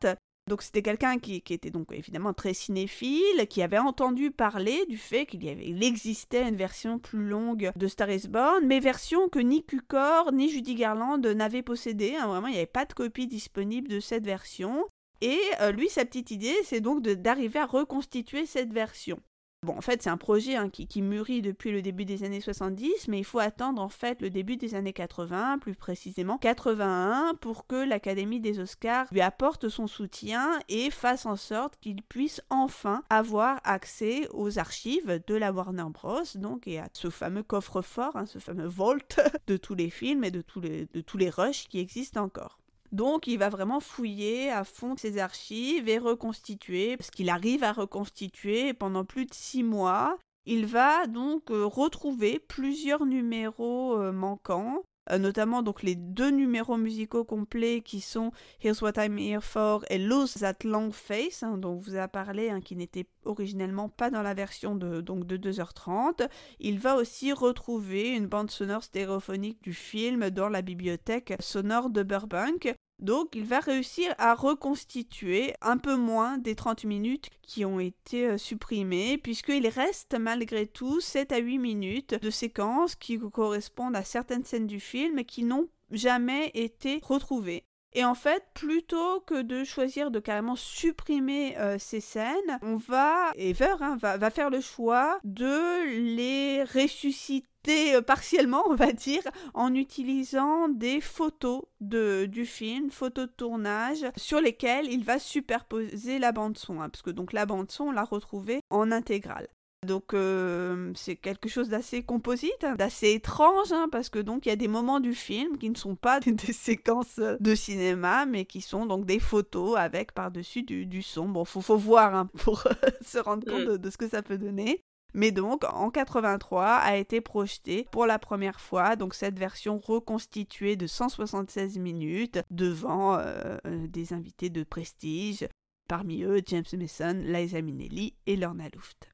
[0.50, 5.26] donc c'était quelqu'un qui, était donc évidemment très cinéphile, qui avait entendu parler du fait
[5.26, 9.64] qu'il il existait une version plus longue de Star is Born, mais version que ni
[9.64, 12.16] Cukor ni Judy Garland n'avaient possédée.
[12.16, 12.44] Hein.
[12.48, 14.86] il n'y avait pas de copie disponible de cette version.
[15.22, 19.20] Et euh, lui, sa petite idée, c'est donc d'arriver à reconstituer cette version.
[19.62, 23.10] Bon, en fait, c'est un projet hein, qui, mûrit depuis le début des années 70,
[23.10, 27.68] mais il faut attendre en fait le début des années 80, plus précisément 81, pour
[27.68, 33.04] que l'Académie des Oscars lui apporte son soutien et fasse en sorte qu'il puisse enfin
[33.10, 36.24] avoir accès aux archives de la Warner Bros.
[36.36, 39.18] Donc, et à ce fameux coffre-fort, hein, ce fameux vault
[39.48, 42.60] de tous les films et de tous les, de tous les rushs qui existent encore.
[42.92, 47.72] Donc il va vraiment fouiller à fond ses archives et reconstituer, parce qu'il arrive à
[47.72, 50.18] reconstituer pendant plus de six mois.
[50.46, 54.84] Il va donc euh, retrouver plusieurs numéros euh, manquants
[55.18, 58.32] notamment donc les deux numéros musicaux complets qui sont
[58.64, 62.50] Here's What I'm Here For et Lose That Long Face, hein, dont vous a parlé,
[62.50, 66.28] hein, qui n'était originellement pas dans la version de, donc de 2h30.
[66.60, 72.04] Il va aussi retrouver une bande sonore stéréophonique du film dans la bibliothèque sonore de
[72.04, 72.74] Burbank.
[73.00, 78.28] Donc il va réussir à reconstituer un peu moins des 30 minutes qui ont été
[78.28, 84.04] euh, supprimées, puisqu'il reste malgré tout 7 à 8 minutes de séquences qui correspondent à
[84.04, 87.64] certaines scènes du film qui n'ont jamais été retrouvées.
[87.94, 93.32] Et en fait, plutôt que de choisir de carrément supprimer euh, ces scènes, on va,
[93.36, 99.24] Ever hein, va, faire le choix de les ressusciter euh, partiellement, on va dire,
[99.56, 106.20] en utilisant des photos de, du film, photos de tournage, sur lesquelles il va superposer
[106.20, 109.48] la bande son, hein, parce que donc la bande son, on l'a retrouvée en intégrale.
[109.88, 114.50] Donc euh, c'est quelque chose d'assez composite, hein, d'assez étrange, hein, parce que donc il
[114.50, 118.44] y a des moments du film qui ne sont pas des, séquences de cinéma, mais
[118.44, 121.30] qui sont donc des photos avec par-dessus du, son.
[121.30, 122.68] Bon, faut, faut voir hein, pour
[123.02, 123.78] se rendre compte mm.
[123.78, 124.82] de, ce que ça peut donner.
[125.14, 130.76] Mais donc, en 83, a été projetée pour la première fois, donc cette version reconstituée
[130.76, 135.48] de 176 minutes devant euh, euh, des invités de prestige,
[135.88, 139.10] parmi eux James Mason, Liza Minnelli et Lorna Luft.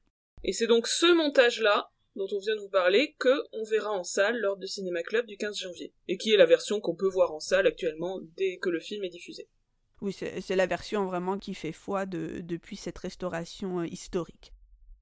[0.46, 4.04] Et c'est donc ce montage-là, dont on vient de vous parler, que on verra en
[4.04, 5.92] salle lors du Cinéma Club du 15 janvier.
[6.06, 9.02] Et qui est la version qu'on peut voir en salle actuellement dès que le film
[9.02, 9.48] est diffusé.
[10.00, 14.52] Oui, c'est la version vraiment qui fait foi depuis cette restauration euh, historique.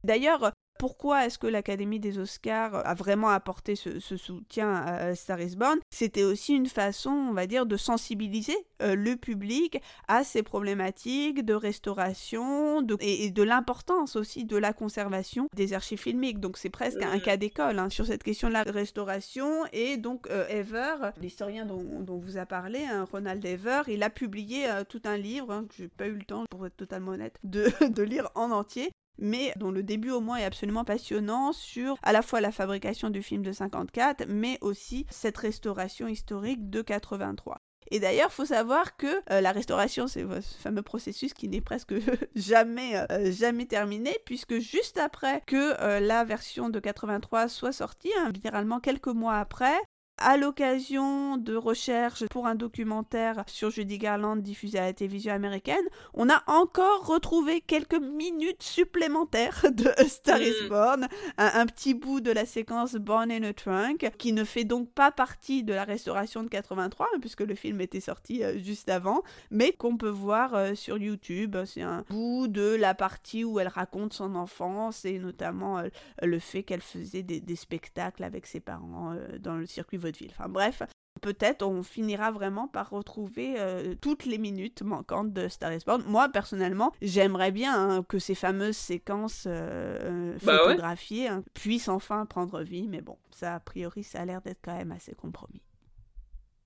[0.02, 5.56] D'ailleurs, pourquoi est-ce que l'Académie des Oscars a vraiment apporté ce, soutien à Star is
[5.56, 5.78] Born?
[5.90, 11.44] C'était aussi une façon, on va dire, de sensibiliser euh, le public à ces problématiques
[11.44, 16.40] de restauration et, de l'importance aussi de la conservation des archives filmiques.
[16.40, 19.64] Donc c'est presque un cas d'école hein, sur cette question de la restauration.
[19.72, 24.68] Et donc euh, Ever, l'historien dont, vous a parlé, hein, Ronald Ever, il a publié
[24.68, 27.38] euh, tout un livre hein, que j'ai pas eu le temps, pour être totalement honnête,
[27.44, 31.96] de, de lire en entier mais dont le début au moins est absolument passionnant sur
[32.02, 36.82] à la fois la fabrication du film de 54, mais aussi cette restauration historique de
[36.82, 37.60] 83.
[37.90, 41.60] Et d'ailleurs, il faut savoir que euh, la restauration, c'est ce fameux processus qui n'est
[41.60, 41.94] presque
[42.34, 48.12] jamais, euh, jamais terminé, puisque juste après que euh, la version de 83 soit sortie,
[48.18, 49.76] hein, littéralement quelques mois après,
[50.18, 55.84] à l'occasion de recherches pour un documentaire sur Judy Garland diffusé à la télévision américaine,
[56.14, 60.68] on a encore retrouvé quelques minutes supplémentaires de Star is mm.
[60.68, 64.90] Born, un, petit bout de la séquence Born in a Trunk, qui ne fait donc
[64.90, 69.22] pas partie de la restauration de 83, puisque le film était sorti euh, juste avant,
[69.50, 71.56] mais qu'on peut voir euh, sur YouTube.
[71.66, 75.88] C'est un bout de la partie où elle raconte son enfance et notamment euh,
[76.22, 80.32] le fait qu'elle faisait des, des, spectacles avec ses parents dans le circuit ville.
[80.36, 80.82] Enfin bref,
[81.24, 86.02] peut-être on finira vraiment par retrouver euh, toutes les minutes manquantes de Star is Born.
[86.06, 92.26] Moi, personnellement, j'aimerais bien hein, que ces fameuses séquences euh, bah photographiées hein, puissent enfin
[92.26, 95.62] prendre vie, mais bon, ça, a priori, ça a l'air d'être quand même assez compromis.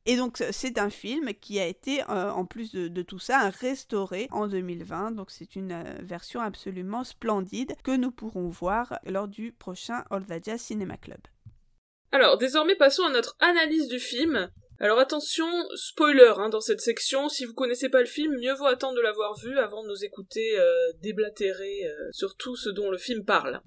[0.06, 4.26] Et donc c'est un film qui a été, euh, en plus de, tout ça, restauré
[4.30, 5.10] en 2020.
[5.12, 10.96] Donc c'est une version absolument splendide que nous pourrons voir lors du prochain Olvadia Cinema
[10.96, 11.20] Club.
[12.10, 14.50] Alors, désormais passons à notre analyse du film.
[14.80, 18.66] Alors attention, spoiler hein, dans cette section, si vous connaissez pas le film, mieux vaut
[18.66, 22.88] attendre de l'avoir vu avant de nous écouter euh, déblatérer euh, sur tout ce dont
[22.88, 23.60] le film parle.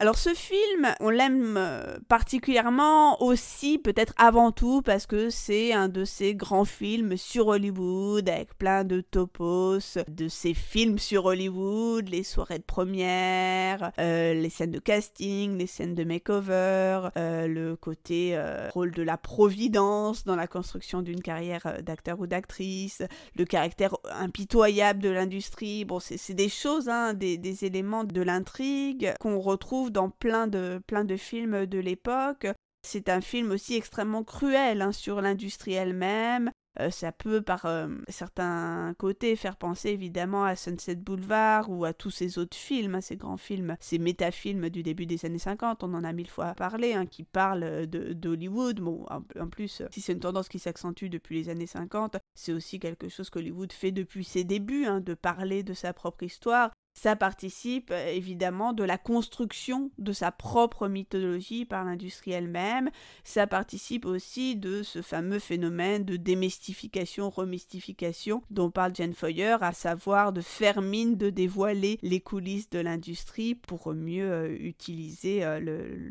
[0.00, 5.88] Alors ce film, on l'aime euh, particulièrement aussi, peut-être avant tout, parce que c'est un
[5.88, 12.08] de ces grands films sur Hollywood, avec plein de topos, de ces films sur Hollywood,
[12.10, 17.74] les soirées de première, euh, les scènes de casting, les scènes de makeover, euh, le
[17.74, 18.40] côté
[18.74, 23.02] rôle de la providence dans la construction d'une carrière d'acteur ou d'actrice,
[23.34, 25.84] le caractère impitoyable de l'industrie.
[25.84, 30.80] Bon, c'est des choses, hein, des, des éléments de l'intrigue qu'on retrouve dans plein de,
[30.86, 32.46] plein de films de l'époque.
[32.86, 36.50] C'est un film aussi extrêmement cruel hein, sur l'industrie elle-même.
[36.80, 41.92] Euh, ça peut par euh, certains côtés faire penser évidemment à Sunset Boulevard ou à
[41.92, 45.82] tous ces autres films, hein, ces grands films, ces métafilms du début des années 50,
[45.82, 48.80] on en a mille fois parlé, hein, qui parlent d'Hollywood.
[48.80, 52.78] Bon, en, plus, si c'est une tendance qui s'accentue depuis les années 50, c'est aussi
[52.78, 57.90] quelque chose qu'Hollywood fait depuis ses débuts, de parler de sa propre histoire ça participe
[57.92, 62.90] euh, évidemment de la construction de sa propre mythologie par l'industrie elle-même.
[63.22, 69.72] Ça participe aussi de ce fameux phénomène de démystification, remystification dont parle Jane Foyer, à
[69.72, 75.60] savoir de faire mine de dévoiler les coulisses de l'industrie pour mieux euh, utiliser euh,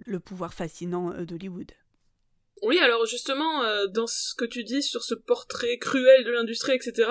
[0.05, 1.71] le, pouvoir fascinant d'Hollywood.
[2.63, 3.61] Oui, alors justement,
[3.93, 7.07] dans ce que tu dis sur ce portrait cruel de l'industrie, etc.,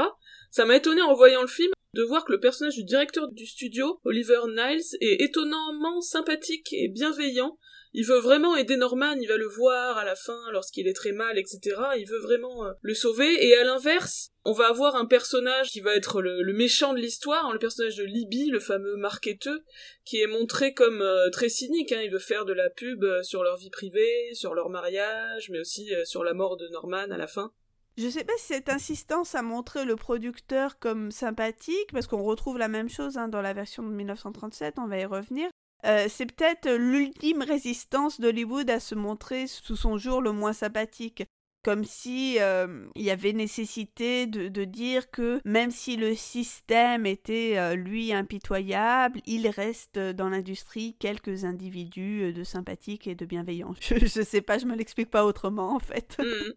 [0.51, 3.47] ça m'a étonné en voyant le film de voir que le personnage du directeur du
[3.47, 7.59] studio, Oliver Niles, est étonnamment sympathique et bienveillant.
[7.95, 11.13] Il veut vraiment aider Norman, il va le voir à la fin lorsqu'il est très
[11.13, 11.61] mal, etc.
[11.97, 13.47] Il veut vraiment euh, le sauver.
[13.47, 17.47] Et à l'inverse, on va avoir un personnage qui va être le, méchant de l'histoire,
[17.47, 19.65] hein, le personnage de Libby, le fameux marketeux,
[20.05, 21.91] qui est montré comme euh, très cynique.
[21.93, 22.03] Hein.
[22.05, 25.61] Il veut faire de la pub euh, sur leur vie privée, sur leur mariage, mais
[25.61, 27.51] aussi sur la mort de Norman à la fin.
[27.97, 32.59] Je sais pas si cette insistance à montrer le producteur comme sympathique, parce qu'on retrouve
[32.59, 35.49] la même chose hein, dans la version de 1937, on va y revenir.
[35.87, 41.25] Euh, c'est peut-être l'ultime résistance d'Hollywood à se montrer sous son jour le moins sympathique.
[41.65, 47.55] Comme si euh, il y avait nécessité de, dire que même si le système était
[47.57, 53.75] euh, lui impitoyable, il reste dans l'industrie quelques individus de sympathiques et de bienveillants.
[53.81, 56.17] Je, ne sais pas, je me l'explique pas autrement en fait.
[56.21, 56.53] Mmh.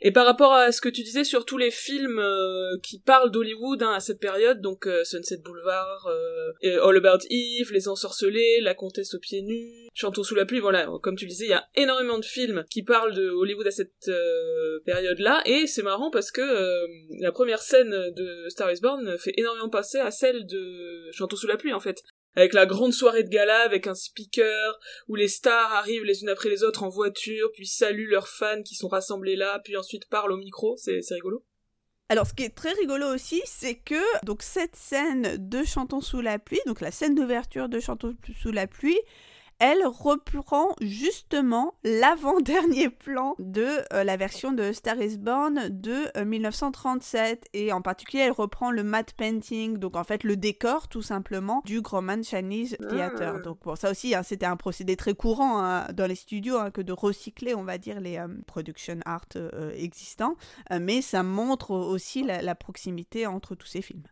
[0.00, 3.32] Et par rapport à ce que tu disais sur tous les films euh, qui parlent
[3.32, 8.60] d'Hollywood hein, à cette période, donc euh, Sunset Boulevard, euh, All About Eve, Les Ensorcelés,
[8.60, 11.54] La Comtesse aux pieds nus, Chantons sous la pluie, voilà, comme tu disais, il y
[11.54, 14.10] a énormément de films qui parlent de Hollywood à cette
[14.84, 16.42] période-là, et c'est marrant parce que
[17.20, 21.48] la première scène de Star is Born fait énormément passer à celle de Chantons sous
[21.48, 25.28] la pluie, en fait avec la grande soirée de gala, avec un speaker, où les
[25.28, 28.88] stars arrivent les unes après les autres en voiture, puis saluent leurs fans qui sont
[28.88, 31.44] rassemblés là, puis ensuite parlent au micro, c'est rigolo.
[32.10, 36.22] Alors, ce qui est très rigolo aussi, c'est que donc cette scène de Chantons sous
[36.22, 38.98] la pluie, donc la scène d'ouverture de Chantons sous la pluie,
[39.58, 47.44] elle reprend justement l'avant-dernier plan de euh, la version de Star is Born de 1937
[47.44, 51.02] euh, et en particulier elle reprend le matte painting donc en fait le décor tout
[51.02, 53.40] simplement du Grauman Chinese Theater ah.
[53.40, 56.70] donc bon ça aussi hein, c'était un procédé très courant hein, dans les studios hein,
[56.70, 59.26] que de recycler on va dire les euh, production art
[59.74, 60.36] existants
[60.80, 64.02] mais ça montre aussi la proximité entre tous ces films.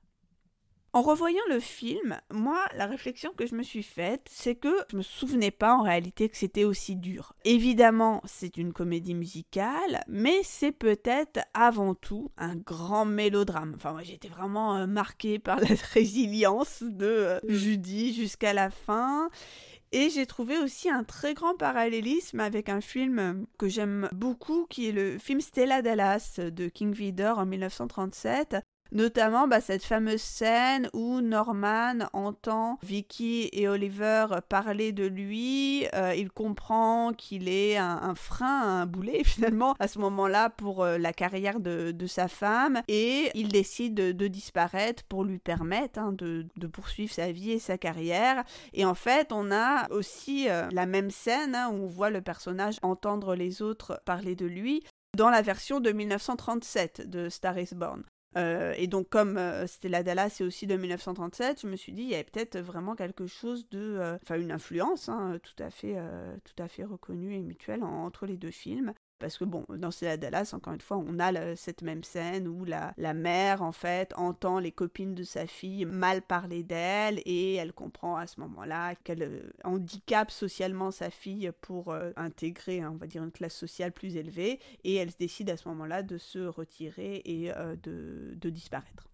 [0.96, 4.96] En revoyant le film, moi, la réflexion que je me suis faite, c'est que je
[4.96, 7.34] me souvenais pas en réalité que c'était aussi dur.
[7.44, 13.74] Évidemment, c'est une comédie musicale, mais c'est peut-être avant tout un grand mélodrame.
[13.76, 19.28] Enfin, moi, j'étais vraiment euh, marquée par la résilience de euh, Judy jusqu'à la fin.
[19.92, 24.88] Et j'ai trouvé aussi un très grand parallélisme avec un film que j'aime beaucoup, qui
[24.88, 28.56] est le film Stella Dallas de King Vidor en 1937,
[28.92, 36.14] Notamment bah, cette fameuse scène où Norman entend Vicky et Oliver parler de lui, euh,
[36.14, 41.12] il comprend qu'il est un, frein, un boulet finalement à ce moment-là pour euh, la
[41.12, 47.12] carrière de, sa femme et il décide de, disparaître pour lui permettre hein, de, poursuivre
[47.12, 48.44] sa vie et sa carrière.
[48.72, 52.20] Et en fait on a aussi euh, la même scène hein, où on voit le
[52.20, 54.84] personnage entendre les autres parler de lui
[55.16, 58.04] dans la version de 1937 de Star is Born.
[58.36, 61.92] Euh, et donc, comme euh, c'était la Dallas c'est aussi de 1937, je me suis
[61.92, 63.96] dit, il y avait peut-être vraiment quelque chose de.
[63.98, 65.96] Euh, enfin, une influence hein, tout, à fait,
[66.44, 68.92] tout à fait reconnue et mutuelle entre les deux films.
[69.18, 72.64] Parce que bon, dans la Dallas, encore une fois, on a cette même scène où
[72.64, 77.54] la, la, mère, en fait, entend les copines de sa fille mal parler d'elle et
[77.54, 82.90] elle comprend à ce moment-là qu'elle euh, handicape socialement sa fille pour euh, intégrer, hein,
[82.94, 86.18] on va dire, une classe sociale plus élevée et elle décide à ce moment-là de
[86.18, 89.08] se retirer et euh, de, de, disparaître.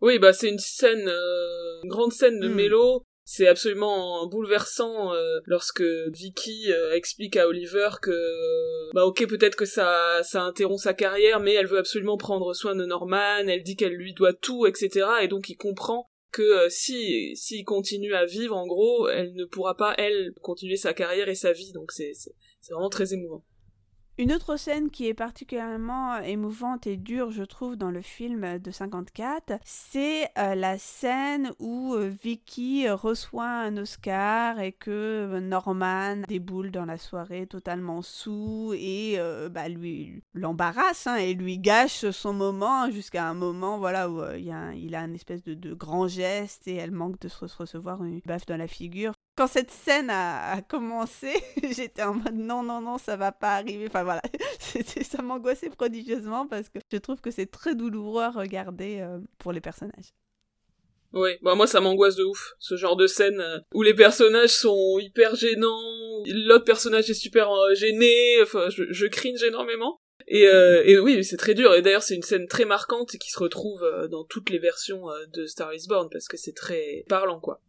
[0.00, 1.08] Oui, bah c'est une scène,
[1.84, 2.54] une grande scène de hmm.
[2.54, 9.56] mélo c'est absolument bouleversant euh, lorsque Vicky euh, explique à Oliver que bah ok peut-être
[9.56, 13.62] que ça ça interrompt sa carrière mais elle veut absolument prendre soin de Norman, elle
[13.62, 18.14] dit qu'elle lui doit tout etc et donc il comprend que euh, si s'il continue
[18.14, 21.72] à vivre en gros elle ne pourra pas elle continuer sa carrière et sa vie
[21.72, 23.44] donc c'est c'est vraiment très émouvant.
[24.18, 28.70] Une autre scène qui est particulièrement émouvante et dure, je trouve, dans le film de
[28.70, 36.70] 54, c'est euh, la scène où euh, Vicky reçoit un Oscar et que Norman déboule
[36.70, 42.34] dans la soirée totalement sous et euh, bah, lui l'embarrasse hein, et lui gâche son
[42.34, 46.74] moment jusqu'à un moment voilà où il, a un, espèce de, de, grand geste et
[46.74, 51.32] elle manque de se recevoir une baffe dans la figure quand cette scène a, commencé,
[51.74, 53.86] j'étais en mode non, non, non, ça va pas arriver.
[53.86, 54.22] Enfin voilà,
[55.02, 59.52] ça m'angoissait prodigieusement parce que je trouve que c'est très douloureux à regarder euh, pour
[59.52, 60.12] les personnages.
[61.14, 64.54] Oui, bah moi ça m'angoisse de ouf, ce genre de scène euh, où les personnages
[64.54, 69.98] sont hyper gênants, l'autre personnage est super euh, gêné, enfin je, je cringe énormément.
[70.28, 71.74] Et, et oui, c'est très dur.
[71.74, 75.02] Et d'ailleurs, c'est une scène très marquante qui se retrouve dans toutes les versions
[75.34, 77.60] de Star is Born parce que c'est très parlant, quoi.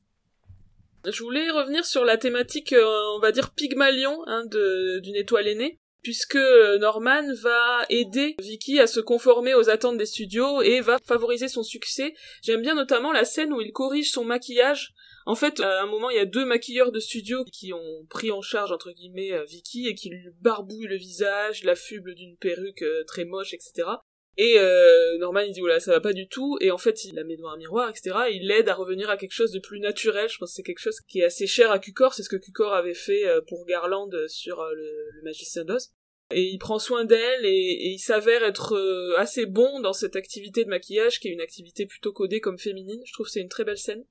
[1.11, 5.79] Je voulais revenir sur la thématique, euh, on va dire Pygmalion, hein, d'une étoile aînée.
[6.01, 6.37] puisque
[6.81, 11.63] Norman va aider Vicky à se conformer aux attentes des studios et va favoriser son
[11.63, 12.13] succès.
[12.41, 14.93] J'aime bien notamment la scène où il corrige son maquillage.
[15.25, 18.31] En fait, à un moment, il y a deux maquilleurs de studio qui ont pris
[18.31, 23.23] en charge, entre guillemets, Vicky et qui lui barbouillent le visage, l'affublent d'une perruque très
[23.23, 23.87] moche, etc.
[24.38, 27.15] Et euh, Norman il dit oula ça va pas du tout et en fait il
[27.15, 28.15] la met devant un miroir etc.
[28.29, 30.27] Et il l'aide à revenir à quelque chose de plus naturel.
[30.27, 32.13] Je pense que c'est quelque chose qui est assez cher à Cucor.
[32.13, 35.89] C'est ce que Cucor avait fait euh, pour Garland sur euh, le, Magicien d'Oz.
[36.31, 40.63] Et il prend soin d'elle et, il s'avère être euh, assez bon dans cette activité
[40.63, 43.01] de maquillage qui est une activité plutôt codée comme féminine.
[43.05, 44.03] Je trouve c'est une très belle scène.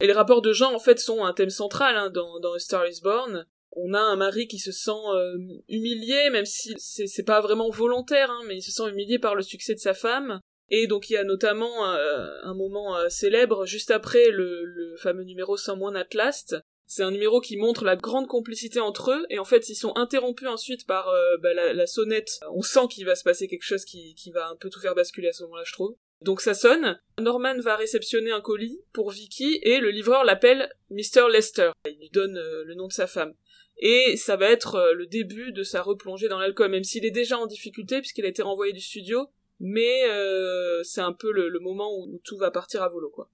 [0.00, 2.86] Et les rapports de genre en fait sont un thème central hein, dans, dans Star
[2.86, 3.46] Is Born
[3.76, 5.36] on a un mari qui se sent euh,
[5.68, 9.42] humilié, même si c'est pas vraiment volontaire, hein, mais il se sent humilié par le
[9.42, 10.40] succès de sa femme.
[10.70, 15.24] Et donc il y a notamment euh, un moment euh, célèbre juste après le, fameux
[15.24, 16.56] numéro sans moins Atlast.
[16.86, 19.92] C'est un numéro qui montre la grande complicité entre eux, et en fait ils sont
[19.96, 21.10] interrompus ensuite par
[21.40, 22.38] bah, la, sonnette.
[22.52, 24.94] On sent qu'il va se passer quelque chose qui, qui va un peu tout faire
[24.94, 25.96] basculer à ce moment-là, je trouve.
[26.20, 31.28] Donc ça sonne, Norman va réceptionner un colis pour Vicky, et le livreur l'appelle Mr.
[31.32, 31.70] Lester.
[31.86, 33.34] Il lui donne le nom de sa femme
[33.78, 37.10] et ça va être euh, le début de sa replongée dans l'alcool, même s'il est
[37.10, 39.28] déjà en difficulté puisqu'il a été renvoyé du studio,
[39.60, 43.28] mais euh, c'est un peu le, moment où, tout va partir à volo, quoi.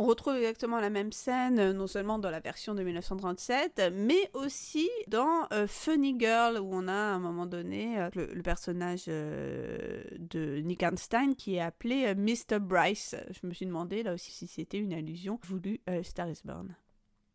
[0.00, 4.30] On retrouve exactement la même scène, euh, non seulement dans la version de 1937, mais
[4.32, 10.84] aussi dans Funny Girl, où on a à un moment donné le, personnage de Nick
[10.84, 12.60] Einstein qui est appelé Mr.
[12.60, 13.16] Bryce.
[13.30, 16.76] Je me suis demandé là aussi si c'était une allusion voulue Star is Born.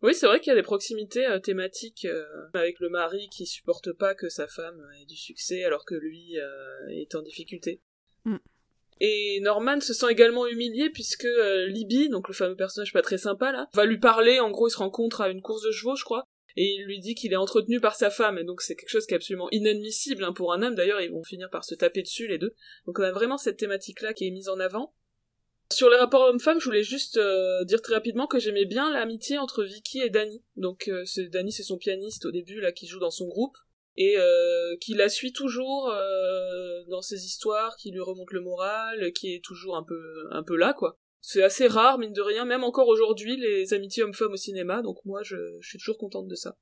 [0.03, 3.45] Oui, c'est vrai qu'il y a des proximités euh, thématiques euh, avec le mari qui
[3.45, 7.81] supporte pas que sa femme ait du succès alors que lui euh, est en difficulté.
[8.25, 8.35] Mm.
[8.99, 11.27] Et Norman se sent également humilié puisque
[11.67, 14.71] Libby, donc le fameux personnage pas très sympa là, va lui parler, en gros il
[14.71, 16.25] se rencontre à une course de chevaux je crois,
[16.55, 19.05] et il lui dit qu'il est entretenu par sa femme, et donc c'est quelque chose
[19.07, 22.03] qui est absolument inadmissible hein, pour un homme, d'ailleurs ils vont finir par se taper
[22.03, 22.53] dessus les deux.
[22.85, 24.93] Donc on a vraiment cette thématique là qui est mise en avant.
[25.71, 29.37] Sur les rapports hommes-femmes, je voulais juste euh, dire très rapidement que j'aimais bien l'amitié
[29.37, 30.43] entre Vicky et Danny.
[30.55, 33.57] Donc euh, c'est Danny, c'est son pianiste au début là qui joue dans son groupe
[33.95, 35.91] et euh, qui la suit toujours
[36.89, 40.55] dans ses histoires, qui lui remonte le moral, qui est toujours un peu un peu
[40.55, 40.97] là quoi.
[41.21, 44.81] C'est assez rare mine de rien, même encore aujourd'hui les amitiés hommes-femmes au cinéma.
[44.81, 46.57] Donc moi je, suis toujours contente de ça.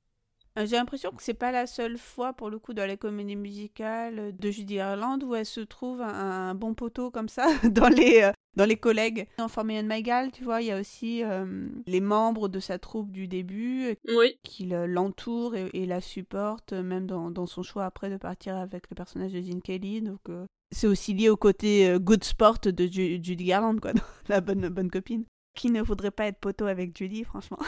[0.56, 4.36] J'ai l'impression que c'est pas la seule fois, pour le coup, dans les comédies musicales
[4.36, 8.30] de Judy Garland où elle se trouve un, un bon poteau comme ça dans les,
[8.56, 9.26] dans les collègues.
[9.38, 13.10] Dans Formation Mygal, tu vois, il y a aussi euh, les membres de sa troupe
[13.10, 13.96] du début
[14.42, 19.32] qui l'entourent et, la supportent, même dans, son choix après de partir avec le personnage
[19.32, 20.02] de Jean Kelly.
[20.02, 23.92] Donc, euh, c'est aussi lié au côté euh, good sport de Judy Garland, quoi,
[24.28, 25.24] la bonne, bonne copine.
[25.54, 27.58] Qui ne voudrait pas être poteau avec Judy, franchement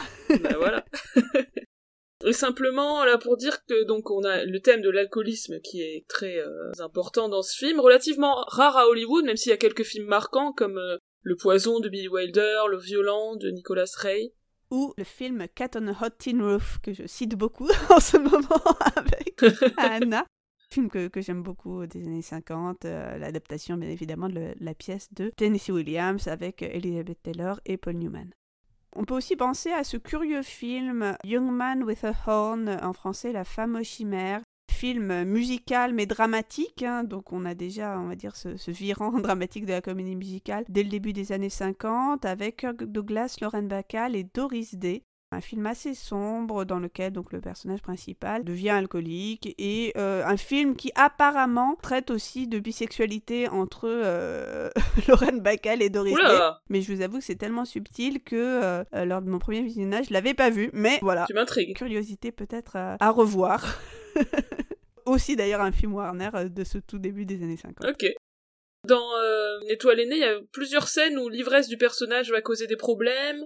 [0.41, 0.83] Bah voilà
[2.33, 6.37] simplement là pour dire que donc on a le thème de l'alcoolisme qui est très
[6.39, 10.07] euh, important dans ce film, relativement rare à Hollywood, même s'il y a quelques films
[10.07, 14.33] marquants comme euh, Le Poison de Billy Wilder, Le Violent de Nicolas Ray.
[14.71, 18.17] Ou le film Cat on a Hot Tin Roof, que je cite beaucoup en ce
[18.17, 18.63] moment
[18.95, 19.41] avec
[19.77, 20.25] Anna.
[20.71, 25.13] film que, que j'aime beaucoup des années 50, euh, l'adaptation bien évidemment de la pièce
[25.13, 28.31] de Tennessee Williams avec Elizabeth Taylor et Paul Newman.
[28.95, 33.33] On peut aussi penser à ce curieux film Young Man with a Horn, en français
[33.33, 34.41] La femme aux chimères,
[34.71, 37.03] film musical mais dramatique, hein.
[37.03, 40.63] donc on a déjà, on va dire, ce, ce, virant dramatique de la comédie musicale
[40.69, 45.03] dès le début des années 50 avec Kirk Douglas, Lauren Bacall et Doris Day
[45.35, 50.37] un film assez sombre dans lequel donc le personnage principal devient alcoolique et euh, un
[50.37, 54.69] film qui apparemment traite aussi de bisexualité entre euh,
[55.07, 56.39] Lorraine Bacall et Doris Day.
[56.69, 60.07] Mais je vous avoue que c'est tellement subtil que euh, lors de mon premier visionnage,
[60.09, 60.69] je l'avais pas vu.
[60.73, 61.25] Mais voilà.
[61.27, 61.75] Tu m'intrigues.
[61.75, 63.79] Curiosité peut-être à revoir.
[65.05, 67.85] aussi d'ailleurs un film Warner de ce tout début des années 50.
[67.89, 68.05] Ok.
[68.87, 69.11] Dans
[69.63, 72.75] Une étoile aînée, il y a plusieurs scènes où l'ivresse du personnage va causer des
[72.75, 73.45] problèmes, euh,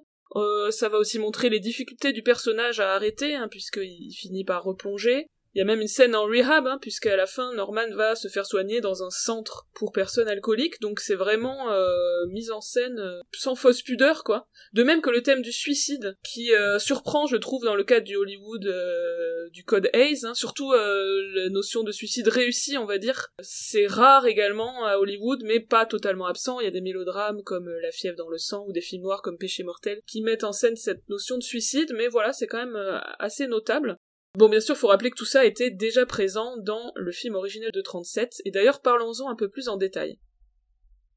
[0.72, 5.28] ça va aussi montrer les difficultés du personnage à arrêter, hein, puisqu'il finit par replonger.
[5.56, 8.28] Il y a même une scène en rehab, hein, puisqu'à la fin, Norman va se
[8.28, 13.00] faire soigner dans un centre pour personnes alcooliques, donc c'est vraiment euh, mise en scène
[13.00, 14.48] euh, sans fausse pudeur, quoi.
[14.74, 18.06] De même que le thème du suicide, qui euh, surprend, je trouve, dans le cadre
[18.06, 23.00] du Hollywood euh, du code Hayes, hein, surtout la notion de suicide réussi, on va
[23.00, 23.30] dire.
[23.42, 26.60] C'est rare également à Hollywood, mais pas totalement absent.
[26.60, 29.24] Il y a des mélodrames comme La fièvre dans le sang ou des films noirs
[29.24, 32.64] comme Péché mortel qui mettent en scène cette notion de suicide, mais voilà, c'est quand
[32.64, 33.98] même assez notable.
[34.38, 37.72] Bon, bien sûr, faut rappeler que tout ça était déjà présent dans le film original
[37.72, 40.20] de 37, et d'ailleurs parlons-en un peu plus en détail.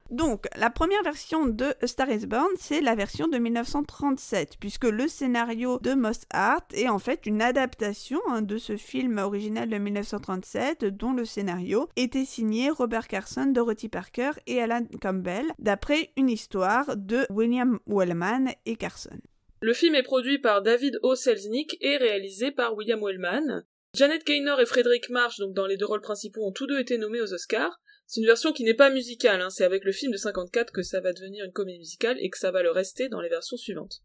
[0.09, 5.07] Donc, la première version de Star is Born, c'est la version de 1937, puisque le
[5.07, 9.77] scénario de Moss Hart est en fait une adaptation hein, de ce film original de
[9.77, 16.29] 1937, dont le scénario était signé Robert Carson, Dorothy Parker et Alan Campbell, d'après une
[16.29, 19.17] histoire de William Wellman et Carson.
[19.65, 21.15] Le film est produit par David O.
[21.15, 23.63] Selznick et réalisé par William Wellman.
[23.95, 26.97] Janet Gaynor et Frederick March, donc dans les deux rôles principaux, ont tous deux été
[26.97, 27.79] nommés aux Oscars.
[28.05, 29.49] C'est une version qui n'est pas musicale, hein.
[29.49, 32.37] c'est avec le film de 54 que ça va devenir une comédie musicale et que
[32.37, 34.01] ça va le rester dans les versions suivantes.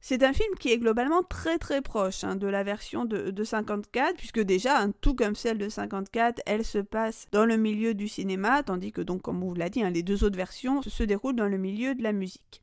[0.00, 4.16] C'est un film qui est globalement très très proche hein, de la version de, 54,
[4.16, 8.08] puisque déjà, un tout comme celle de 54, elle se passe dans le milieu du
[8.08, 11.02] cinéma, tandis que donc, comme on vous l'a dit, hein, les deux autres versions se
[11.02, 12.61] déroulent dans le milieu de la musique.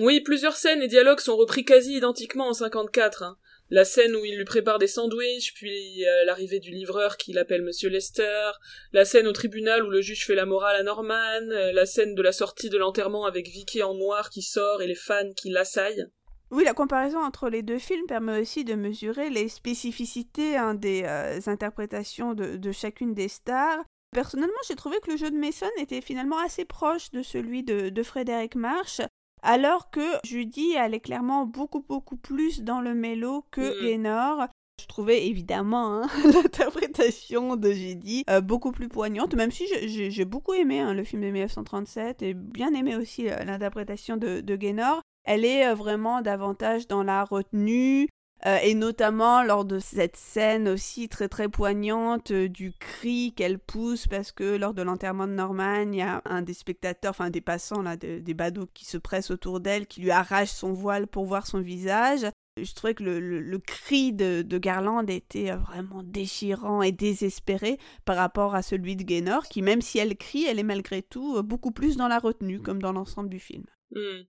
[0.00, 3.36] Oui, plusieurs scènes et dialogues sont repris quasi identiquement en 54
[3.70, 7.62] la scène où il lui prépare des sandwichs, puis euh, l'arrivée du livreur qui l'appelle
[7.62, 8.50] Monsieur Lester,
[8.92, 12.14] la scène au tribunal où le juge fait la morale à Norman, euh, la scène
[12.14, 15.50] de la sortie de l'enterrement avec Vicky en noir qui sort et les fans qui
[15.50, 16.06] l'assaillent.
[16.50, 21.04] Oui, la comparaison entre les deux films permet aussi de mesurer les spécificités hein, des
[21.04, 23.84] euh, interprétations de, chacune des stars.
[24.12, 27.90] Personnellement, j'ai trouvé que le jeu de Mason était finalement assez proche de celui de,
[27.90, 29.00] de Frédéric March,
[29.42, 34.48] alors que Judy allait clairement beaucoup beaucoup plus dans le mélo que mmh.
[34.80, 40.54] Je trouvais évidemment hein, l'interprétation de Judy euh, beaucoup plus poignante, même si j'ai beaucoup
[40.54, 45.02] aimé hein, le film de 1937 et bien aimé aussi euh, l'interprétation de, de Gaynor.
[45.24, 48.08] Elle est euh, vraiment davantage dans la retenue,
[48.46, 53.58] euh, et notamment lors de cette scène aussi très très poignante euh, du cri qu'elle
[53.58, 57.28] pousse parce que lors de l'enterrement de Norman, il y a un des spectateurs, enfin
[57.28, 61.06] des passants là, des badauds qui se pressent autour d'elle, qui lui arrache son voile
[61.06, 62.26] pour voir son visage.
[62.56, 68.62] Je trouvais que le, cri de, Garland était vraiment déchirant et désespéré par rapport à
[68.62, 72.08] celui de Gaynor, qui même si elle crie, elle est malgré tout beaucoup plus dans
[72.08, 73.64] la retenue, comme dans l'ensemble du film.
[73.94, 74.22] Hmm.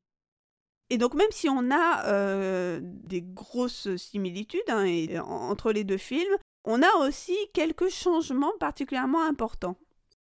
[0.91, 4.85] Et donc même si on a euh, des grosses similitudes hein,
[5.25, 6.35] entre les deux films,
[6.65, 9.77] on a aussi quelques changements particulièrement importants.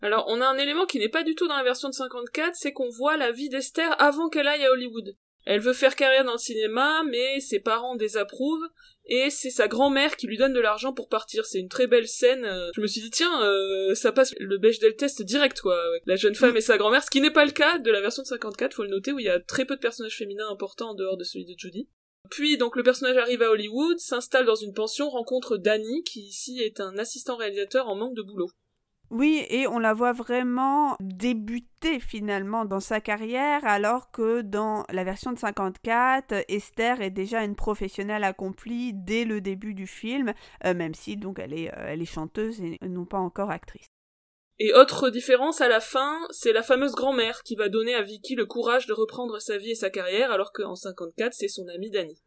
[0.02, 2.56] Alors on a un élément qui n'est pas du tout dans la version de 54,
[2.56, 5.16] c'est qu'on voit la vie d'Esther avant qu'elle aille à Hollywood.
[5.46, 8.68] Elle veut faire carrière dans le cinéma, mais ses parents désapprouvent,
[9.08, 11.46] et c'est sa grand-mère qui lui donne de l'argent pour partir.
[11.46, 12.46] C'est une très belle scène.
[12.46, 12.70] Euh.
[12.76, 16.36] Je me suis dit, tiens, euh, ça passe le Bechdel test direct, quoi, la jeune
[16.36, 18.74] femme et sa grand-mère, ce qui n'est pas le cas de la version de 54,
[18.74, 21.18] faut le noter, où il y a très peu de personnages féminins importants en dehors
[21.18, 21.88] de celui de Judy.
[22.30, 26.60] Puis donc le personnage arrive à Hollywood, s'installe dans une pension, rencontre Danny, qui ici
[26.62, 28.50] est un assistant réalisateur en manque de boulot.
[29.10, 35.06] Oui, et on la voit vraiment débuter finalement dans sa carrière, alors que dans la
[35.06, 40.34] version de 54, Esther est déjà une professionnelle accomplie dès le début du film,
[40.66, 43.88] euh, même si donc elle est, euh, elle est chanteuse et non pas encore actrice.
[44.60, 48.36] Et autre différence à la fin, c'est la fameuse grand-mère qui va donner à Vicky
[48.36, 51.92] le courage de reprendre sa vie et sa carrière, alors qu'en 54, c'est son amie
[51.92, 52.20] Danny.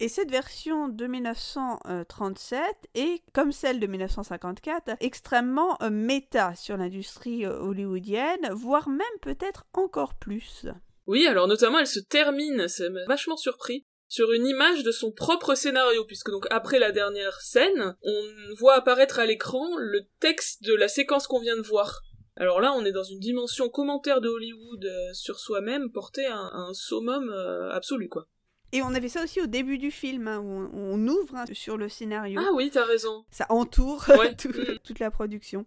[0.00, 2.60] Et cette version de 1937
[2.94, 9.64] est, comme celle de 1954, extrêmement euh, méta sur l'industrie euh, hollywoodienne, voire même peut-être
[9.72, 10.66] encore plus.
[11.08, 15.56] Oui, alors notamment elle se termine, c'est vachement surpris, sur une image de son propre
[15.56, 20.74] scénario, puisque donc après la dernière scène, on voit apparaître à l'écran le texte de
[20.74, 22.02] la séquence qu'on vient de voir.
[22.36, 26.38] Alors là, on est dans une dimension commentaire de Hollywood euh, sur soi-même portée à,
[26.38, 27.30] un summum
[27.72, 28.28] absolu, quoi.
[28.72, 31.76] Et on avait ça aussi au début du film, hein, où on, ouvre hein, sur
[31.76, 32.40] le scénario.
[32.42, 33.24] Ah oui, t'as raison.
[33.30, 34.78] Ça entoure mm.
[34.84, 35.64] toute la production.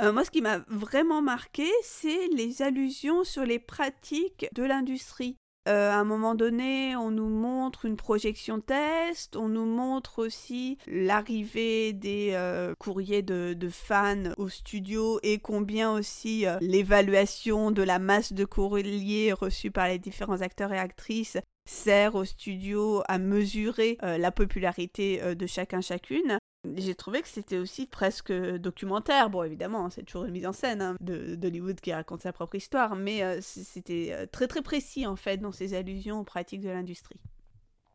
[0.00, 5.36] Euh, moi, ce qui m'a vraiment marqué, c'est les allusions sur les pratiques de l'industrie.
[5.66, 10.76] Euh, à un moment donné, on nous montre une projection test, on nous montre aussi
[10.86, 18.34] l'arrivée des euh, courriers de, fans au studio et combien aussi l'évaluation de la masse
[18.34, 24.18] de courriers reçus par les différents acteurs et actrices sert au studio à mesurer euh,
[24.18, 26.38] la popularité euh, de chacun chacune.
[26.76, 29.28] J'ai trouvé que c'était aussi presque documentaire.
[29.28, 32.54] Bon, évidemment, c'est toujours une mise en scène hein, de d'Hollywood qui raconte sa propre
[32.54, 36.70] histoire, mais euh, c'était très très précis en fait dans ses allusions aux pratiques de
[36.70, 37.20] l'industrie.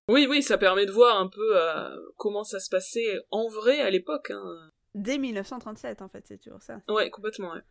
[0.08, 1.56] Oui, oui, ça permet de voir un peu
[2.18, 4.32] comment ça se passait en vrai à l'époque.
[4.32, 4.72] Hein.
[4.96, 6.82] Dès 1937, en fait, c'est toujours ça.
[6.90, 7.62] Ouais, complètement, ouais.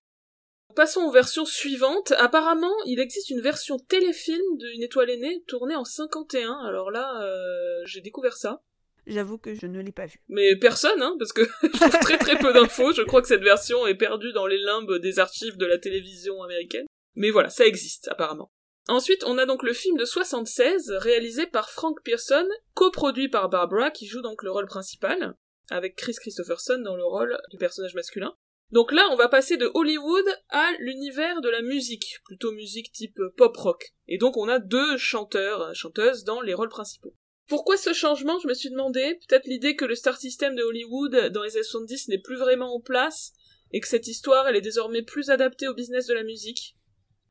[0.74, 2.12] Passons aux versions suivantes.
[2.18, 6.52] Apparemment, il existe une version téléfilm d'une étoile aînée tournée en 51.
[6.66, 8.62] Alors là, euh, j'ai découvert ça.
[9.06, 10.20] J'avoue que je ne l'ai pas vu.
[10.28, 12.92] Mais personne, hein, parce que je trouve très très peu d'infos.
[12.92, 16.42] Je crois que cette version est perdue dans les limbes des archives de la télévision
[16.42, 16.86] américaine.
[17.14, 18.52] Mais voilà, ça existe, apparemment.
[18.86, 23.90] Ensuite, on a donc le film de 76, réalisé par Frank Pearson, coproduit par Barbara,
[23.90, 25.34] qui joue donc le rôle principal,
[25.70, 28.34] avec Chris Christopherson dans le rôle du personnage masculin.
[28.70, 33.18] Donc là, on va passer de Hollywood à l'univers de la musique, plutôt musique type
[33.36, 33.94] pop rock.
[34.08, 37.14] Et donc on a deux chanteurs, chanteuses dans les rôles principaux.
[37.48, 41.30] Pourquoi ce changement, je me suis demandé Peut-être l'idée que le star system de Hollywood
[41.32, 43.32] dans les années 70 n'est plus vraiment en place,
[43.72, 46.76] et que cette histoire, elle est désormais plus adaptée au business de la musique.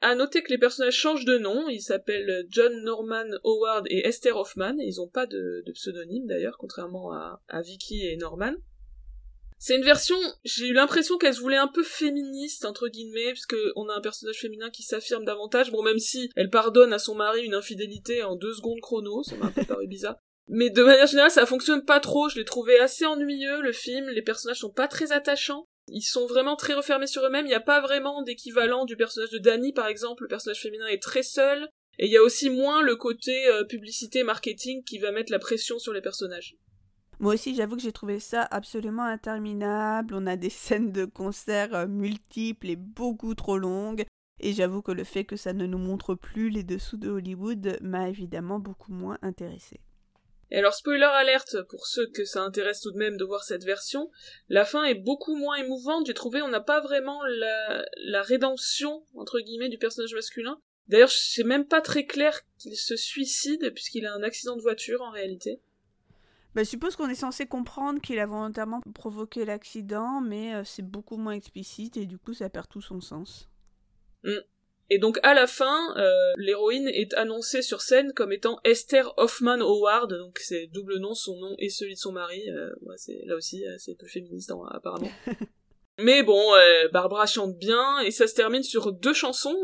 [0.02, 4.36] À noter que les personnages changent de nom, ils s'appellent John Norman Howard et Esther
[4.38, 8.54] Hoffman, ils n'ont pas de, pseudonyme d'ailleurs, contrairement à Vicky et Norman.
[9.60, 13.56] C'est une version, j'ai eu l'impression qu'elle se voulait un peu féministe, entre guillemets, puisque
[13.76, 17.16] on a un personnage féminin qui s'affirme davantage, bon même si elle pardonne à son
[17.16, 20.18] mari une infidélité en deux secondes chrono, ça m'a un peu paru bizarre.
[20.48, 24.08] Mais de manière générale, ça fonctionne pas trop, je l'ai trouvé assez ennuyeux, le film,
[24.10, 25.66] les personnages sont pas très attachants.
[25.90, 29.32] Ils sont vraiment très refermés sur eux-mêmes, il n'y a pas vraiment d'équivalent du personnage
[29.32, 32.50] de Danny par exemple, le personnage féminin est très seul, et il y a aussi
[32.50, 36.56] moins le côté euh, publicité, marketing qui va mettre la pression sur les personnages.
[37.20, 40.14] Moi aussi, j'avoue que j'ai trouvé ça absolument interminable.
[40.14, 44.06] On a des scènes de concert euh, multiples et beaucoup trop longues.
[44.40, 47.80] Et j'avoue que le fait que ça ne nous montre plus les dessous de Hollywood
[47.82, 49.80] m'a évidemment beaucoup moins intéressé.
[50.52, 53.66] Et alors, spoiler alerte pour ceux que ça intéresse tout de même de voir cette
[53.66, 54.10] version,
[54.48, 56.06] la fin est beaucoup moins émouvante.
[56.06, 60.62] J'ai trouvé on n'a pas vraiment la, la rédemption, entre guillemets, du personnage masculin.
[60.88, 65.02] D'ailleurs, c'est même pas très clair qu'il se suicide, puisqu'il a un accident de voiture
[65.02, 65.60] en réalité.
[66.58, 70.82] Bah, je suppose qu'on est censé comprendre qu'il a volontairement provoqué l'accident, mais euh, c'est
[70.82, 73.48] beaucoup moins explicite et du coup ça perd tout son sens.
[74.24, 74.40] Mm.
[74.90, 79.60] Et donc à la fin, euh, l'héroïne est annoncée sur scène comme étant Esther Hoffman
[79.60, 82.50] Howard, donc c'est double nom, son nom et celui de son mari.
[82.50, 85.12] Euh, c'est là aussi c'est peu féministe hein, apparemment.
[86.00, 86.42] Mais bon,
[86.92, 89.58] Barbara chante bien et ça se termine sur deux chansons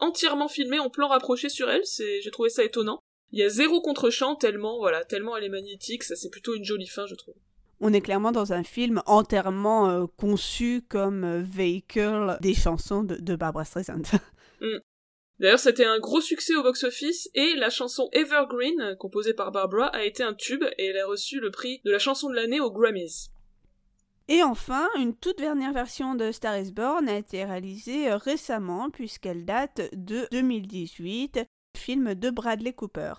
[0.00, 1.84] entièrement filmées en plan rapproché sur elle.
[1.84, 3.00] C'est, j'ai trouvé ça étonnant.
[3.30, 6.64] Il y a zéro contre-champ tellement, voilà, tellement elle est magnétique, ça c'est plutôt une
[6.64, 7.34] jolie fin, je trouve.
[7.80, 13.36] On est clairement dans un film entièrement euh, conçu comme euh, véhicule des chansons de,
[13.36, 14.02] Barbara Streisand.
[14.60, 14.80] Mm.
[15.38, 20.02] D'ailleurs, c'était un gros succès au box-office et la chanson Evergreen, composée par Barbara, a
[20.02, 22.72] été un tube et elle a reçu le prix de la chanson de l'année aux
[22.72, 23.30] Grammys.
[24.26, 28.90] Et enfin, une toute dernière version de Star is Born a été réalisée euh, récemment
[28.90, 31.46] puisqu'elle date de 2018
[31.78, 33.14] film de Bradley Cooper.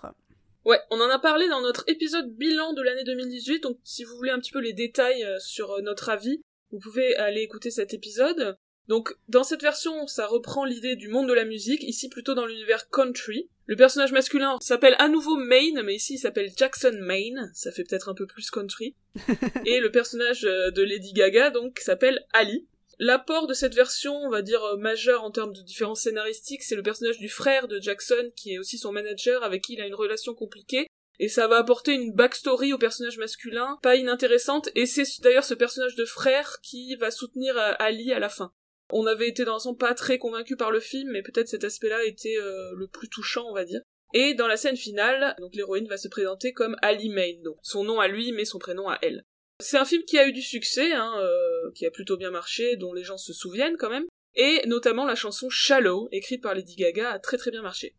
[0.64, 4.14] Ouais, on en a parlé dans notre épisode bilan de l'année 2018, donc si vous
[4.16, 7.70] voulez un petit peu les détails euh, sur euh, notre avis, vous pouvez aller écouter
[7.70, 8.56] cet épisode.
[8.86, 12.44] Donc, dans cette version, ça reprend l'idée du monde de la musique, ici plutôt dans
[12.44, 13.48] l'univers country.
[13.66, 17.84] Le personnage masculin s'appelle à nouveau Maine, mais ici il s'appelle Jackson Maine, ça fait
[17.84, 18.96] peut-être un peu plus country.
[19.64, 22.66] Et le personnage euh, de Lady Gaga, donc, s'appelle Ali.
[23.02, 26.76] L'apport de cette version, on va dire, euh, majeur en termes de différences scénaristiques, c'est
[26.76, 29.86] le personnage du frère de Jackson, qui est aussi son manager, avec qui il a
[29.86, 30.86] une relation compliquée.
[31.18, 35.54] Et ça va apporter une backstory au personnage masculin, pas inintéressante, et c'est d'ailleurs ce
[35.54, 38.52] personnage de frère qui va soutenir euh, Ali à la fin.
[38.92, 42.04] On avait été dans l'ensemble pas très convaincu par le film, mais peut-être cet aspect-là
[42.04, 43.80] était euh, le plus touchant, on va dire.
[44.12, 47.82] Et dans la scène finale, donc l'héroïne va se présenter comme Ali Main, donc son
[47.82, 49.24] nom à lui mais son prénom à elle.
[49.60, 52.76] C'est un film qui a eu du succès, hein, euh, qui a plutôt bien marché,
[52.76, 56.76] dont les gens se souviennent quand même, et notamment la chanson Shallow, écrite par Lady
[56.76, 57.94] Gaga, a très très bien marché.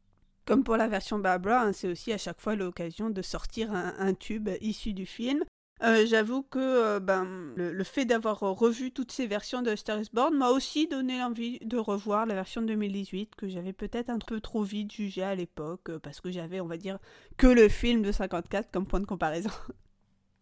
[0.45, 4.13] Comme pour la version Barbara, hein, c'est aussi à chaque fois l'occasion de sortir un,
[4.13, 5.43] tube issu du film.
[5.83, 10.09] Euh, j'avoue que euh, ben, le, fait d'avoir revu toutes ces versions de Star is
[10.13, 14.39] Born m'a aussi donné envie de revoir la version 2018 que j'avais peut-être un peu
[14.41, 16.99] trop vite jugée à l'époque parce que j'avais, on va dire,
[17.37, 19.49] que le film de 54 comme point de comparaison.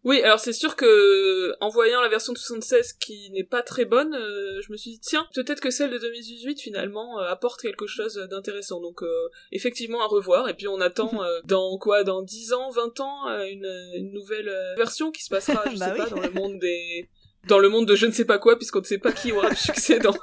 [0.02, 3.84] Oui, alors c'est sûr que en voyant la version de 76 qui n'est pas très
[3.84, 7.60] bonne, euh, je me suis dit tiens, peut-être que celle de 2018 finalement euh, apporte
[7.60, 8.80] quelque chose d'intéressant.
[8.80, 12.02] Donc euh, effectivement à revoir et puis on attend dans quoi?
[12.02, 16.08] Dans 10 ans, 20 ans une, nouvelle version qui se passera je bah sais pas
[16.08, 17.08] dans le monde des
[17.46, 19.50] dans le monde de je ne sais pas quoi puisqu'on ne sait pas qui aura
[19.50, 20.14] le succès dans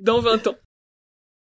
[0.00, 0.56] dans 20 ans.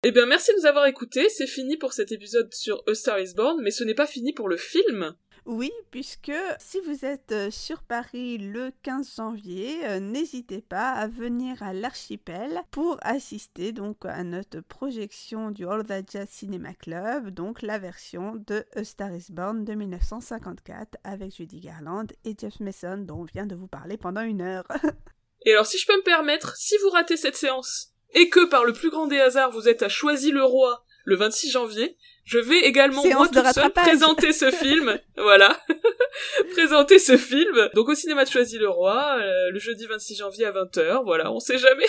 [0.06, 1.30] Eh bien, merci de nous avoir écoutés.
[1.30, 4.34] C'est fini pour cet épisode sur A Star is Born, mais ce n'est pas fini
[4.34, 5.16] pour le film.
[5.46, 11.06] Oui, puisque si vous êtes euh, sur Paris le 15 janvier, euh, n'hésitez pas à
[11.06, 17.28] venir à l'archipel pour assister donc à notre projection du All That Jazz Cinema Club,
[17.28, 22.58] donc la version de A Star is Born de 1954 avec Judy Garland et Jeff
[22.60, 24.66] Mason dont on vient de vous parler pendant une heure.
[25.44, 28.64] et alors si je peux me permettre, si vous ratez cette séance et que par
[28.64, 33.04] le plus grand des hasards vous êtes à Choisy-le-Roi le 26 janvier, je vais également
[33.04, 35.60] moi toute seule présenter ce film, voilà,
[36.52, 37.68] présenter ce film.
[37.74, 41.58] Donc au cinéma de Choisy-le-Roi, euh, le jeudi 26 janvier à 20h, voilà, on sait
[41.58, 41.86] jamais.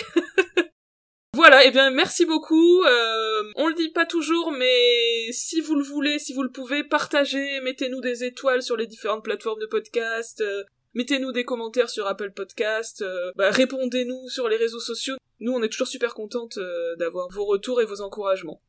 [1.32, 2.82] voilà, et eh bien merci beaucoup.
[2.84, 6.84] Euh, on le dit pas toujours, mais si vous le voulez, si vous le pouvez,
[6.84, 10.40] partagez, mettez-nous des étoiles sur les différentes plateformes de podcast.
[10.42, 10.62] Euh,
[10.94, 13.04] Mettez-nous des commentaires sur Apple Podcast,
[13.34, 15.16] bah, répondez-nous sur les réseaux sociaux.
[15.40, 18.62] Nous, on est toujours super contentes euh, d'avoir vos retours et vos encouragements.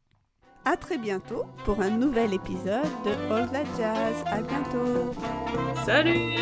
[0.69, 4.15] À très bientôt pour un nouvel épisode de All That Jazz.
[4.25, 5.13] À bientôt.
[5.85, 6.35] Salut